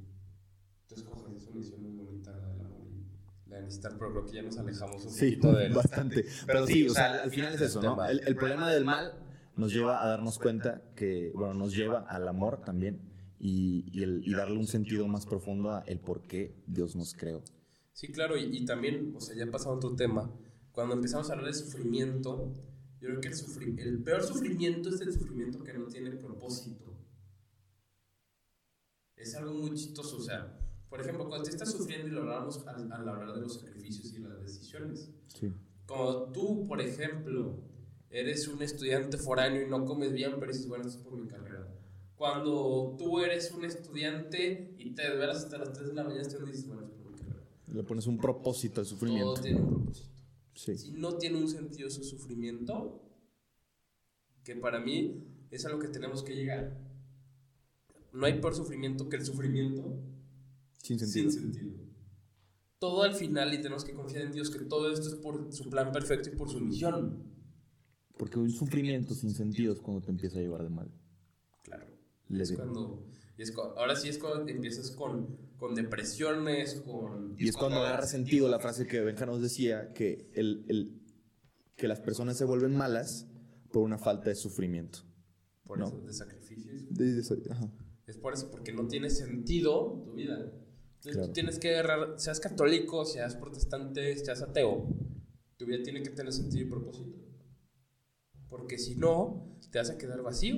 Tú 0.87 0.94
escoges, 0.94 1.37
es 1.42 1.47
una 1.49 1.56
decisión 1.56 1.82
muy 1.82 1.92
bonita 1.92 2.30
la 2.37 2.49
del 2.49 2.61
amor 2.61 2.87
y 2.88 3.49
la 3.50 3.56
de 3.56 3.62
necesitar, 3.62 3.92
pero 3.99 4.12
creo 4.12 4.26
que 4.26 4.32
ya 4.35 4.42
nos 4.42 4.56
alejamos 4.58 5.04
un 5.04 5.11
Sí, 5.11 5.32
poquito 5.32 5.52
de 5.56 5.68
bastante. 5.75 6.25
Pero 6.47 6.66
sí, 6.66 6.87
o 6.88 6.92
sea, 6.94 7.23
al 7.23 7.30
final 7.30 7.54
es 7.54 7.61
eso, 7.62 7.82
¿no? 7.82 8.04
el 8.06 8.37
problema 8.37 8.70
del 8.70 8.85
mal 8.85 9.12
nos 9.59 9.73
lleva 9.73 10.03
a 10.03 10.09
darnos 10.09 10.38
cuenta 10.38 10.83
que, 10.97 11.31
bueno, 11.35 11.53
nos 11.55 11.75
lleva 11.77 12.00
al 12.00 12.27
amor 12.29 12.62
también 12.65 13.00
y, 13.38 13.85
y 13.93 14.03
el- 14.03 14.23
y 14.27 14.33
darle 14.33 14.59
un 14.59 14.67
sentido 14.67 15.07
más 15.09 15.27
profundo 15.27 15.71
a 15.71 15.81
el 15.87 15.99
por 16.00 16.23
qué 16.23 16.55
Dios 16.67 16.97
nos 16.97 17.12
creó. 17.15 17.43
Sí, 17.93 18.09
claro, 18.12 18.37
y, 18.38 18.45
y 18.57 18.65
también, 18.65 19.12
o 19.17 19.21
sea, 19.21 19.37
ya 19.37 19.50
pasando 19.50 19.75
a 19.75 19.77
otro 19.77 19.95
tema, 19.97 20.31
cuando 20.73 20.95
empezamos 20.95 21.29
a 21.29 21.33
hablar 21.33 21.47
de 21.49 21.55
sufrimiento, 21.55 22.53
yo 23.00 23.09
creo 23.09 23.21
que 23.21 23.29
el, 23.29 23.35
sufri- 23.35 23.79
el 23.81 24.03
peor 24.03 24.23
sufrimiento 24.23 24.88
es 24.91 25.00
el 25.00 25.12
sufrimiento 25.12 25.62
que 25.65 25.73
no 25.75 25.87
tiene 25.87 26.11
propósito. 26.12 26.97
Es 29.17 29.35
algo 29.35 29.53
muy 29.55 29.75
chistoso, 29.75 30.17
o 30.19 30.21
sea, 30.21 30.57
por 30.88 31.00
ejemplo, 31.00 31.27
cuando 31.29 31.45
te 31.45 31.50
estás 31.50 31.73
sufriendo 31.73 32.07
y 32.07 32.11
lo 32.12 32.21
hablamos 32.23 32.65
al, 32.67 32.91
al 32.93 33.09
hablar 33.09 33.35
de 33.35 33.41
los 33.41 33.61
sacrificios 33.61 34.12
y 34.15 34.19
las 34.21 34.41
decisiones, 34.41 35.11
Sí. 35.29 35.53
como 35.87 36.31
tú, 36.33 36.65
por 36.67 36.81
ejemplo, 36.81 37.59
eres 38.11 38.49
un 38.49 38.62
estudiante 38.62 39.19
foráneo 39.19 39.62
y 39.62 39.69
no 39.71 39.85
comes 39.85 40.12
bien, 40.12 40.33
pero 40.38 40.53
dices, 40.53 40.67
bueno, 40.69 40.87
esto 40.87 40.99
es 40.99 41.05
por 41.05 41.19
mi 41.19 41.29
carrera. 41.29 41.67
Cuando 42.17 42.97
tú 42.99 43.21
eres 43.21 43.53
un 43.53 43.65
estudiante 43.65 44.75
y 44.79 44.91
te 44.91 45.03
desvelas 45.03 45.45
hasta 45.45 45.59
las 45.59 45.73
3 45.73 45.88
de 45.88 45.95
la 45.95 46.05
mañana 46.05 46.23
dices, 46.25 46.67
bueno, 46.67 46.83
esto 46.83 46.95
es 46.97 47.03
por 47.03 47.12
mi 47.12 47.19
carrera. 47.19 47.45
Le 47.69 47.83
pones 47.85 48.07
un 48.07 48.19
propósito 48.19 48.81
al 48.81 48.87
sufrimiento. 48.87 49.35
Todo 49.35 49.43
tiene 49.43 49.61
un 49.61 49.69
propósito. 49.69 50.09
Sí. 50.55 50.77
Si 50.77 50.93
no 50.93 51.17
tiene 51.17 51.38
un 51.38 51.49
sentido 51.49 51.88
su 51.91 52.03
sufrimiento, 52.03 53.00
que 54.43 54.57
para 54.57 54.81
mí 54.81 55.25
es 55.50 55.65
a 55.67 55.69
lo 55.69 55.79
que 55.79 55.88
tenemos 55.88 56.23
que 56.25 56.35
llegar. 56.35 56.77
No 58.12 58.27
hay 58.27 58.41
peor 58.41 58.55
sufrimiento 58.55 59.09
que 59.09 59.17
el 59.17 59.25
sufrimiento 59.25 60.00
Sin 60.83 60.99
sentido. 60.99 61.31
sin 61.31 61.41
sentido. 61.53 61.75
Todo 62.81 63.03
al 63.03 63.15
final 63.15 63.53
y 63.55 63.59
tenemos 63.61 63.85
que 63.85 63.93
confiar 63.93 64.23
en 64.25 64.33
Dios 64.33 64.50
que 64.50 64.61
todo 64.65 64.91
esto 64.91 65.09
es 65.09 65.15
por 65.17 65.53
su 65.53 65.69
plan 65.69 65.93
perfecto 65.93 66.31
y 66.31 66.37
por 66.37 66.49
su 66.49 66.61
misión. 66.61 67.23
Porque 68.19 68.39
un 68.39 68.51
sufrimiento 68.51 69.15
sin 69.15 69.31
sentido 69.31 69.73
es 69.73 69.81
cuando 69.81 70.03
te 70.05 70.11
empieza 70.11 70.39
a 70.39 70.43
llevar 70.43 70.63
de 70.65 70.71
mal. 70.71 70.91
Claro. 71.63 71.87
Le 72.29 72.43
Es 72.43 72.51
digo. 72.51 72.63
cuando, 72.63 73.07
y 73.39 73.43
es 73.43 73.55
ahora 73.57 73.97
sí 73.97 74.09
es 74.09 74.19
cuando 74.19 74.47
empiezas 74.49 74.91
con, 74.91 75.37
con 75.57 75.75
depresiones, 75.75 76.83
con... 76.85 77.35
Y 77.39 77.49
es 77.49 77.57
cuando 77.57 77.79
agarra 77.79 78.07
sentido 78.07 78.49
la 78.49 78.59
frase 78.59 78.87
que 78.87 79.01
Benja 79.01 79.25
nos 79.27 79.41
decía, 79.41 79.93
que, 79.93 80.29
el, 80.35 80.65
el- 80.69 81.01
que 81.77 81.87
las 81.89 82.01
personas 82.01 82.37
se 82.37 82.45
vuelven 82.45 82.77
malas 82.77 83.27
por 83.73 83.83
una 83.85 83.99
falta 83.99 84.29
de 84.31 84.35
sufrimiento. 84.35 85.01
Por 85.65 85.79
No. 85.79 85.87
eso, 85.87 86.01
de 86.01 86.13
sacrificios. 86.13 86.87
De- 86.91 87.15
de- 87.15 87.53
ajá. 87.53 87.71
Es 88.07 88.17
por 88.17 88.33
eso, 88.33 88.51
porque 88.51 88.73
no 88.73 88.89
tiene 88.89 89.11
sentido 89.11 90.03
tu 90.05 90.15
vida. 90.15 90.35
Entonces 90.97 91.13
Claro. 91.13 91.27
tú 91.29 91.33
tienes 91.35 91.59
que 91.61 91.77
agarrar, 91.77 92.19
seas 92.19 92.41
católico, 92.41 93.05
seas 93.05 93.37
protestante, 93.37 94.17
seas 94.17 94.43
ateo, 94.43 94.89
tu 95.57 95.67
vida 95.67 95.83
tiene 95.85 96.03
que 96.03 96.11
tener 96.11 96.33
sentido 96.33 96.67
y 96.67 96.71
propósito. 96.71 97.17
Porque 98.49 98.78
si 98.78 98.95
no, 98.95 99.59
te 99.71 99.78
vas 99.78 99.90
a 99.90 99.99
quedar 99.99 100.23
vacío. 100.23 100.57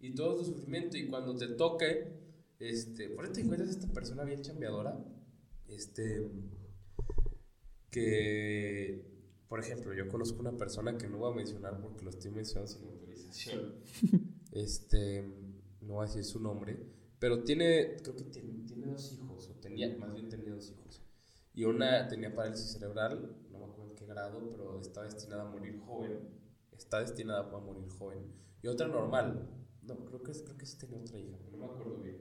Y 0.00 0.14
todo 0.14 0.36
tu 0.36 0.44
sufrimiento, 0.44 0.96
y 0.96 1.08
cuando 1.08 1.36
te 1.36 1.48
toque, 1.48 2.12
este, 2.58 3.08
por 3.08 3.24
eso 3.24 3.34
te 3.34 3.40
encuentras 3.40 3.70
esta 3.70 3.88
persona 3.88 4.24
bien 4.24 4.42
chambeadora, 4.42 4.98
este, 5.68 6.30
que, 7.90 9.04
por 9.48 9.60
ejemplo, 9.60 9.94
yo 9.94 10.08
conozco 10.08 10.40
una 10.40 10.56
persona 10.56 10.96
que 10.96 11.08
no 11.08 11.18
voy 11.18 11.32
a 11.32 11.34
mencionar 11.34 11.80
porque 11.80 12.04
lo 12.04 12.10
estoy 12.10 12.30
mencionando 12.30 12.72
sin 12.72 12.84
autorización. 12.88 13.74
este, 14.52 15.22
no 15.80 15.94
voy 15.94 16.04
a 16.04 16.06
decir 16.06 16.24
su 16.24 16.40
nombre, 16.40 16.78
pero 17.18 17.42
tiene, 17.42 17.96
creo 18.02 18.16
que 18.16 18.24
tiene, 18.24 18.64
tiene 18.66 18.86
dos 18.86 19.12
hijos, 19.12 19.48
o 19.48 19.54
tenía, 19.54 19.96
más 19.98 20.12
bien 20.12 20.28
tenía 20.28 20.52
dos 20.52 20.70
hijos. 20.70 21.02
Y 21.54 21.64
una 21.64 22.06
tenía 22.06 22.34
parálisis 22.34 22.72
cerebral, 22.72 23.34
no 23.50 23.58
me 23.58 23.64
acuerdo 23.64 23.90
en 23.90 23.96
qué 23.96 24.04
grado, 24.04 24.50
pero 24.50 24.80
estaba 24.80 25.06
destinada 25.06 25.48
a 25.48 25.50
morir 25.50 25.80
joven. 25.86 26.18
Está 26.76 27.00
destinada 27.00 27.40
a 27.40 27.58
morir 27.60 27.88
joven. 27.88 28.32
Y 28.62 28.68
otra 28.68 28.88
normal. 28.88 29.48
No, 29.82 30.04
creo 30.04 30.22
que, 30.22 30.32
creo 30.32 30.56
que 30.56 30.66
sí 30.66 30.78
tenía 30.78 30.98
otra 30.98 31.18
hija, 31.18 31.38
no 31.52 31.58
me 31.58 31.64
acuerdo 31.66 31.98
bien. 32.02 32.18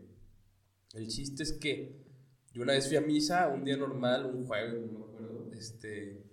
El 0.93 1.07
chiste 1.07 1.43
es 1.43 1.53
que 1.53 2.05
yo 2.53 2.61
una 2.61 2.73
vez 2.73 2.87
fui 2.87 2.95
a 2.97 3.01
misa, 3.01 3.49
un 3.49 3.65
día 3.65 3.75
normal, 3.75 4.25
un 4.33 4.45
jueves, 4.45 4.91
no 4.91 4.99
me 4.99 5.05
acuerdo, 5.05 5.51
este, 5.51 6.23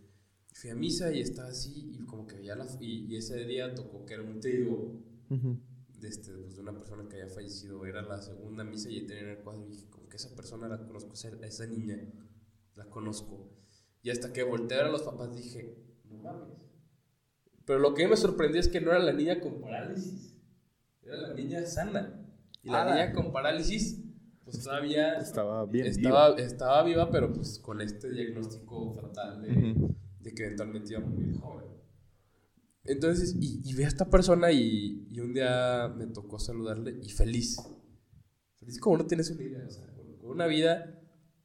fui 0.52 0.70
a 0.70 0.74
misa 0.74 1.12
y 1.12 1.20
estaba 1.20 1.48
así 1.48 1.96
y 1.98 2.04
como 2.04 2.26
que 2.26 2.36
veía 2.36 2.54
la... 2.54 2.66
Y, 2.80 3.06
y 3.06 3.16
ese 3.16 3.44
día 3.44 3.74
tocó 3.74 4.04
que 4.04 4.14
era 4.14 4.22
un 4.22 4.40
trigo 4.40 5.00
Ujú. 5.30 5.58
de, 5.98 6.08
este, 6.08 6.32
pues, 6.32 6.54
de 6.54 6.60
una 6.60 6.74
persona 6.78 7.08
que 7.08 7.20
había 7.20 7.34
fallecido. 7.34 7.84
Era 7.86 8.02
la 8.02 8.20
segunda 8.20 8.62
misa 8.62 8.90
y 8.90 9.06
tenía 9.06 9.22
en 9.22 9.28
el 9.30 9.38
cuadro 9.38 9.64
y 9.66 9.70
dije, 9.70 9.86
como 9.88 10.08
que 10.08 10.16
esa 10.16 10.34
persona 10.36 10.68
la 10.68 10.78
conozco, 10.86 11.14
esa, 11.14 11.30
esa 11.44 11.66
niña 11.66 11.98
la 12.74 12.84
conozco. 12.90 13.50
Y 14.02 14.10
hasta 14.10 14.32
que 14.32 14.42
volteé 14.42 14.78
a 14.78 14.82
ver 14.82 14.90
a 14.90 14.92
los 14.92 15.02
papás 15.02 15.34
dije, 15.34 15.76
no 16.04 16.18
mames. 16.18 16.61
Pero 17.64 17.78
lo 17.78 17.94
que 17.94 18.08
me 18.08 18.16
sorprendió 18.16 18.60
es 18.60 18.68
que 18.68 18.80
no 18.80 18.90
era 18.90 18.98
la 19.00 19.12
niña 19.12 19.40
con 19.40 19.60
parálisis, 19.60 20.34
era 21.02 21.16
la 21.16 21.34
niña 21.34 21.64
sana. 21.66 22.18
Y 22.62 22.68
la 22.70 22.82
Ah. 22.82 22.90
niña 22.94 23.12
con 23.12 23.32
parálisis, 23.32 24.00
pues 24.44 24.62
todavía 24.62 25.14
Estaba 25.18 25.66
bien. 25.66 25.86
estaba, 25.86 26.36
estaba 26.38 26.82
viva, 26.84 27.10
pero 27.10 27.32
pues 27.32 27.58
con 27.58 27.80
este 27.80 28.10
diagnóstico 28.10 28.92
fatal 28.94 29.42
de, 29.42 29.48
viva. 29.48 29.70
Ujú. 29.86 29.96
de 30.20 30.34
que 30.34 30.44
eventualmente 30.44 30.92
iba 30.92 31.02
a 31.02 31.06
morir 31.06 31.36
joven. 31.38 31.66
Entonces, 32.84 33.36
y, 33.40 33.60
y 33.64 33.74
vi 33.74 33.84
a 33.84 33.88
esta 33.88 34.10
persona 34.10 34.50
y, 34.50 35.06
y 35.08 35.20
un 35.20 35.32
día 35.32 35.88
me 35.96 36.06
tocó 36.08 36.38
saludarle 36.40 36.98
y 37.02 37.10
feliz. 37.10 37.56
Feliz 38.56 38.80
como 38.80 38.98
no 38.98 39.06
tienes 39.06 39.30
una 39.30 39.42
idea, 39.42 39.64
o 39.66 39.70
sea, 39.70 39.86
con, 39.94 40.30
una 40.30 40.46
vida 40.46 41.00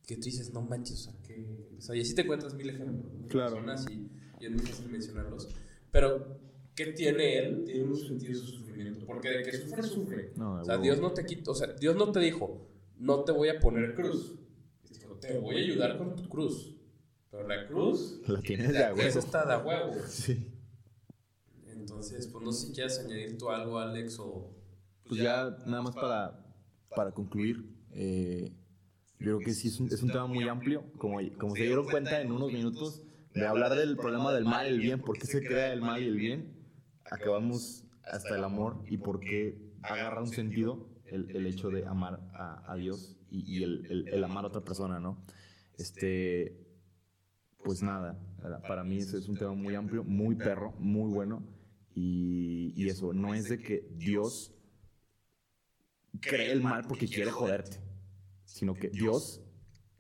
que 0.06 0.16
tú 0.16 0.24
dices, 0.24 0.52
no 0.54 0.62
manches, 0.62 1.08
o 1.08 1.12
sea, 1.12 1.22
que... 1.22 1.76
O 1.78 1.82
sea, 1.82 1.96
y 1.96 2.02
así 2.02 2.16
te 2.16 2.22
encuentras 2.22 2.54
mil 2.56 2.70
ejemplos 2.70 3.12
Claro. 3.28 3.56
personas 3.56 3.86
y, 3.92 4.10
y 4.40 4.46
es 4.46 4.52
muy 4.52 4.62
fácil 4.62 4.90
mencionarlos. 4.90 5.48
Pero, 5.92 6.40
¿qué 6.76 6.88
tiene 6.88 7.38
él? 7.40 7.64
Tiene 7.66 7.84
un 7.84 7.96
sentido 7.98 8.40
su 8.40 8.48
sufrimiento. 8.48 9.06
Porque 9.06 9.30
de 9.30 9.44
que 9.44 9.52
sufre, 9.58 9.84
sufre. 9.84 10.32
No, 10.36 10.62
O 10.62 10.66
sea. 10.66 10.78
Dios 10.78 11.00
no 11.00 11.12
te 11.12 11.26
quita, 11.26 11.52
o 11.52 11.56
sea, 11.56 11.68
Dios 11.74 11.96
no 11.96 12.12
te 12.12 12.20
dijo, 12.20 12.68
no 12.98 13.24
te 13.24 13.32
voy 13.32 13.50
a 13.50 13.60
poner 13.60 13.96
cruz. 13.96 14.36
Dijo, 14.90 15.16
te 15.16 15.38
voy 15.40 15.56
a 15.56 15.60
ayudar 15.60 15.98
con 15.98 16.16
tu 16.16 16.28
cruz. 16.30 16.74
Pero 17.32 17.48
la 17.48 17.68
cruz, 17.68 18.22
La 18.28 18.42
tienes 18.42 18.72
de 18.74 18.80
huevo. 18.80 19.02
esa 19.02 19.20
está 19.20 19.46
de 19.46 19.66
huevo. 19.66 19.94
Sí. 20.08 20.54
Entonces, 21.68 22.28
pues 22.28 22.44
no 22.44 22.52
sé 22.52 22.68
si 22.68 22.74
quieres 22.74 23.00
añadir 23.00 23.38
tú 23.38 23.50
algo, 23.50 23.80
Alex, 23.80 24.20
o... 24.20 24.54
Pues 25.08 25.22
ya 25.22 25.58
nada 25.66 25.82
más 25.84 25.96
para, 25.96 26.46
para 26.94 27.12
concluir, 27.14 27.64
eh, 27.92 28.52
yo 29.20 29.26
creo 29.26 29.40
que 29.40 29.54
sí 29.54 29.70
es 29.70 29.80
un, 29.80 29.88
es 29.88 30.02
un 30.04 30.10
tema 30.10 30.28
muy 30.28 30.48
amplio, 30.50 30.84
como, 30.98 31.20
como 31.38 31.56
se 31.56 31.64
dieron 31.64 31.86
cuenta 31.86 32.20
en 32.22 32.32
unos 32.32 32.52
minutos, 32.52 33.04
de 33.40 33.48
hablar 33.48 33.76
del 33.76 33.96
problema 33.98 34.34
del 34.34 34.46
mal 34.46 34.66
y 34.68 34.70
el 34.70 34.80
bien, 34.80 35.00
por 35.02 35.18
qué 35.18 35.26
se 35.28 35.42
crea 35.44 35.74
el 35.74 35.82
mal 35.82 36.02
y 36.02 36.06
el 36.08 36.16
bien, 36.16 36.54
acabamos 37.06 37.84
hasta 38.04 38.36
el 38.36 38.44
amor 38.44 38.84
y 38.88 38.98
por 38.98 39.20
qué 39.20 39.58
agarra 39.84 40.22
un 40.22 40.28
sentido 40.30 40.90
el, 41.06 41.30
el 41.36 41.46
hecho 41.46 41.70
de 41.70 41.86
amar 41.86 42.20
a, 42.34 42.72
a 42.72 42.76
Dios 42.76 43.18
y, 43.30 43.58
y 43.60 43.64
el, 43.64 43.86
el- 43.90 44.08
el 44.10 44.24
amar 44.24 44.44
a 44.46 44.48
otra 44.48 44.62
persona, 44.62 45.00
¿no? 45.00 45.24
Este, 45.78 46.66
pues 47.64 47.82
nada, 47.84 48.18
para- 48.68 48.84
mí 48.84 48.98
ese 48.98 49.18
es 49.18 49.28
un 49.28 49.38
tema 49.38 49.54
muy 49.54 49.76
amplio, 49.76 50.04
muy 50.04 50.36
perro, 50.36 50.72
muy 50.80 51.12
bueno. 51.12 51.44
Y, 51.96 52.74
y 52.76 52.88
eso, 52.90 53.12
no 53.14 53.34
es 53.34 53.50
de 53.50 53.58
que 53.60 53.88
Dios 53.98 54.54
cree 56.22 56.52
el 56.52 56.62
mal 56.62 56.86
porque 56.88 57.08
quiere 57.08 57.32
joderte, 57.32 57.80
sino 58.46 58.74
que 58.76 58.90
Dios 58.90 59.42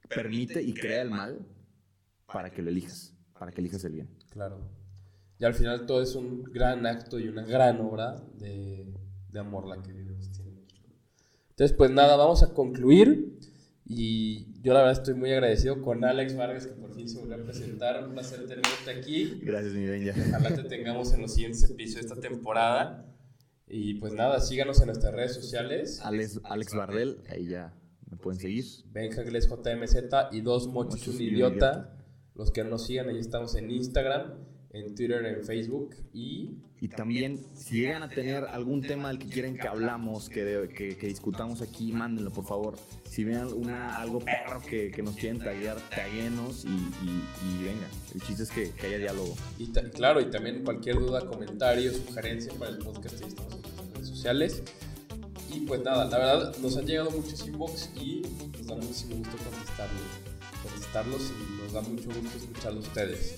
permite 0.07 0.61
y 0.61 0.73
crea 0.73 1.01
el 1.01 1.09
mal 1.09 1.45
para 2.31 2.51
que 2.51 2.61
lo 2.61 2.69
elijas, 2.69 3.13
para 3.37 3.51
que 3.51 3.61
elijas 3.61 3.83
el 3.83 3.93
bien. 3.93 4.09
Claro. 4.29 4.59
Y 5.39 5.45
al 5.45 5.53
final 5.53 5.85
todo 5.85 6.01
es 6.01 6.15
un 6.15 6.43
gran 6.43 6.85
acto 6.85 7.19
y 7.19 7.27
una 7.27 7.43
gran 7.43 7.79
obra 7.81 8.15
de, 8.39 8.93
de 9.29 9.39
amor 9.39 9.67
la 9.67 9.81
que 9.81 9.93
Dios 9.93 10.31
tiene. 10.31 10.65
Entonces, 11.49 11.75
pues 11.75 11.91
nada, 11.91 12.15
vamos 12.15 12.43
a 12.43 12.53
concluir. 12.53 13.39
Y 13.89 14.61
yo 14.61 14.73
la 14.73 14.79
verdad 14.79 14.99
estoy 14.99 15.13
muy 15.13 15.31
agradecido 15.31 15.81
con 15.81 16.03
Alex 16.03 16.35
Vargas 16.35 16.67
que 16.67 16.73
por 16.73 16.93
fin 16.93 17.07
se 17.07 17.19
volvió 17.19 17.35
a 17.35 17.43
presentar. 17.43 18.05
Un 18.05 18.13
placer 18.13 18.45
tenerte 18.45 18.91
aquí. 18.91 19.39
Gracias, 19.41 19.73
mi 19.73 19.85
Benja. 19.85 20.13
Ojalá 20.27 20.55
te 20.55 20.63
tengamos 20.63 21.13
en 21.13 21.21
los 21.21 21.33
siguientes 21.33 21.63
episodios 21.63 22.07
de 22.07 22.13
esta 22.13 22.19
temporada. 22.19 23.05
Y 23.67 23.95
pues 23.95 24.13
nada, 24.13 24.39
síganos 24.39 24.79
en 24.81 24.87
nuestras 24.87 25.13
redes 25.13 25.35
sociales. 25.35 26.01
Alex, 26.01 26.41
Alex 26.43 26.73
Bardel, 26.75 27.21
ahí 27.29 27.47
ya 27.47 27.73
me 28.09 28.17
pueden 28.17 28.39
seguir. 28.39 28.65
Benjagles 28.91 29.49
JMZ 29.49 29.95
y 30.31 30.41
dos 30.41 30.67
mochos 30.67 31.07
un 31.07 31.21
idiota. 31.21 31.96
Los 32.37 32.51
que 32.51 32.63
nos 32.63 32.85
sigan, 32.85 33.09
ahí 33.09 33.17
estamos 33.19 33.55
en 33.55 33.71
Instagram, 33.71 34.33
en 34.71 34.93
Twitter, 34.95 35.25
en 35.25 35.43
Facebook 35.43 35.95
y 36.13 36.57
Y 36.79 36.89
también, 36.89 37.39
si 37.55 37.79
llegan 37.81 38.03
a 38.03 38.09
tener 38.09 38.43
algún 38.45 38.81
tema 38.83 39.07
del 39.07 39.17
que 39.17 39.27
quieren 39.27 39.57
que 39.57 39.67
hablamos, 39.67 40.29
que, 40.29 40.43
de- 40.45 40.69
que, 40.69 40.95
que 40.95 41.07
discutamos 41.07 41.61
aquí, 41.63 41.91
mándenlo, 41.91 42.29
por 42.31 42.45
favor. 42.45 42.75
Si 43.09 43.23
ven 43.23 43.37
alguna, 43.37 43.95
algo 43.97 44.19
perro 44.19 44.61
que, 44.61 44.91
que 44.91 45.01
nos 45.01 45.15
quieren 45.15 45.39
taguear, 45.39 45.77
taguenos 45.89 46.65
y, 46.65 46.67
y, 46.67 47.23
y 47.59 47.63
venga. 47.63 47.87
El 48.13 48.21
chiste 48.21 48.43
es 48.43 48.51
que, 48.51 48.69
que 48.71 48.85
haya 48.87 48.97
diálogo. 48.99 49.33
Y 49.57 49.67
ta- 49.71 49.89
claro, 49.89 50.21
y 50.21 50.29
también 50.29 50.63
cualquier 50.63 50.99
duda, 50.99 51.25
comentario, 51.25 51.91
sugerencia 51.91 52.53
para 52.59 52.69
el 52.69 52.77
podcast, 52.77 53.19
ahí 53.23 53.29
estamos 53.29 53.53
en 53.55 53.61
nuestras 53.61 53.89
redes 53.95 54.07
sociales. 54.09 54.63
Y 55.51 55.61
pues 55.61 55.81
nada, 55.81 56.05
la 56.05 56.17
verdad 56.19 56.57
nos 56.61 56.77
han 56.77 56.85
llegado 56.85 57.09
muchos 57.09 57.47
inbox 57.47 57.89
y 57.99 58.21
nos 58.57 58.67
da 58.67 58.75
muchísimo 58.75 59.15
gusto 59.15 59.37
contestarlos, 59.37 60.01
contestarlos 60.67 61.21
y 61.21 61.61
nos 61.61 61.73
da 61.73 61.81
mucho 61.81 62.07
gusto 62.07 62.37
escucharlos 62.37 62.87
ustedes. 62.87 63.35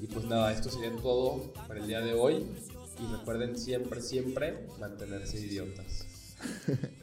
Y 0.00 0.06
pues 0.06 0.24
nada, 0.26 0.52
esto 0.52 0.70
sería 0.70 0.92
todo 0.96 1.52
para 1.68 1.80
el 1.80 1.86
día 1.86 2.00
de 2.00 2.14
hoy. 2.14 2.46
Y 2.98 3.16
recuerden 3.16 3.58
siempre, 3.58 4.00
siempre 4.02 4.66
mantenerse 4.78 5.40
idiotas. 5.40 6.06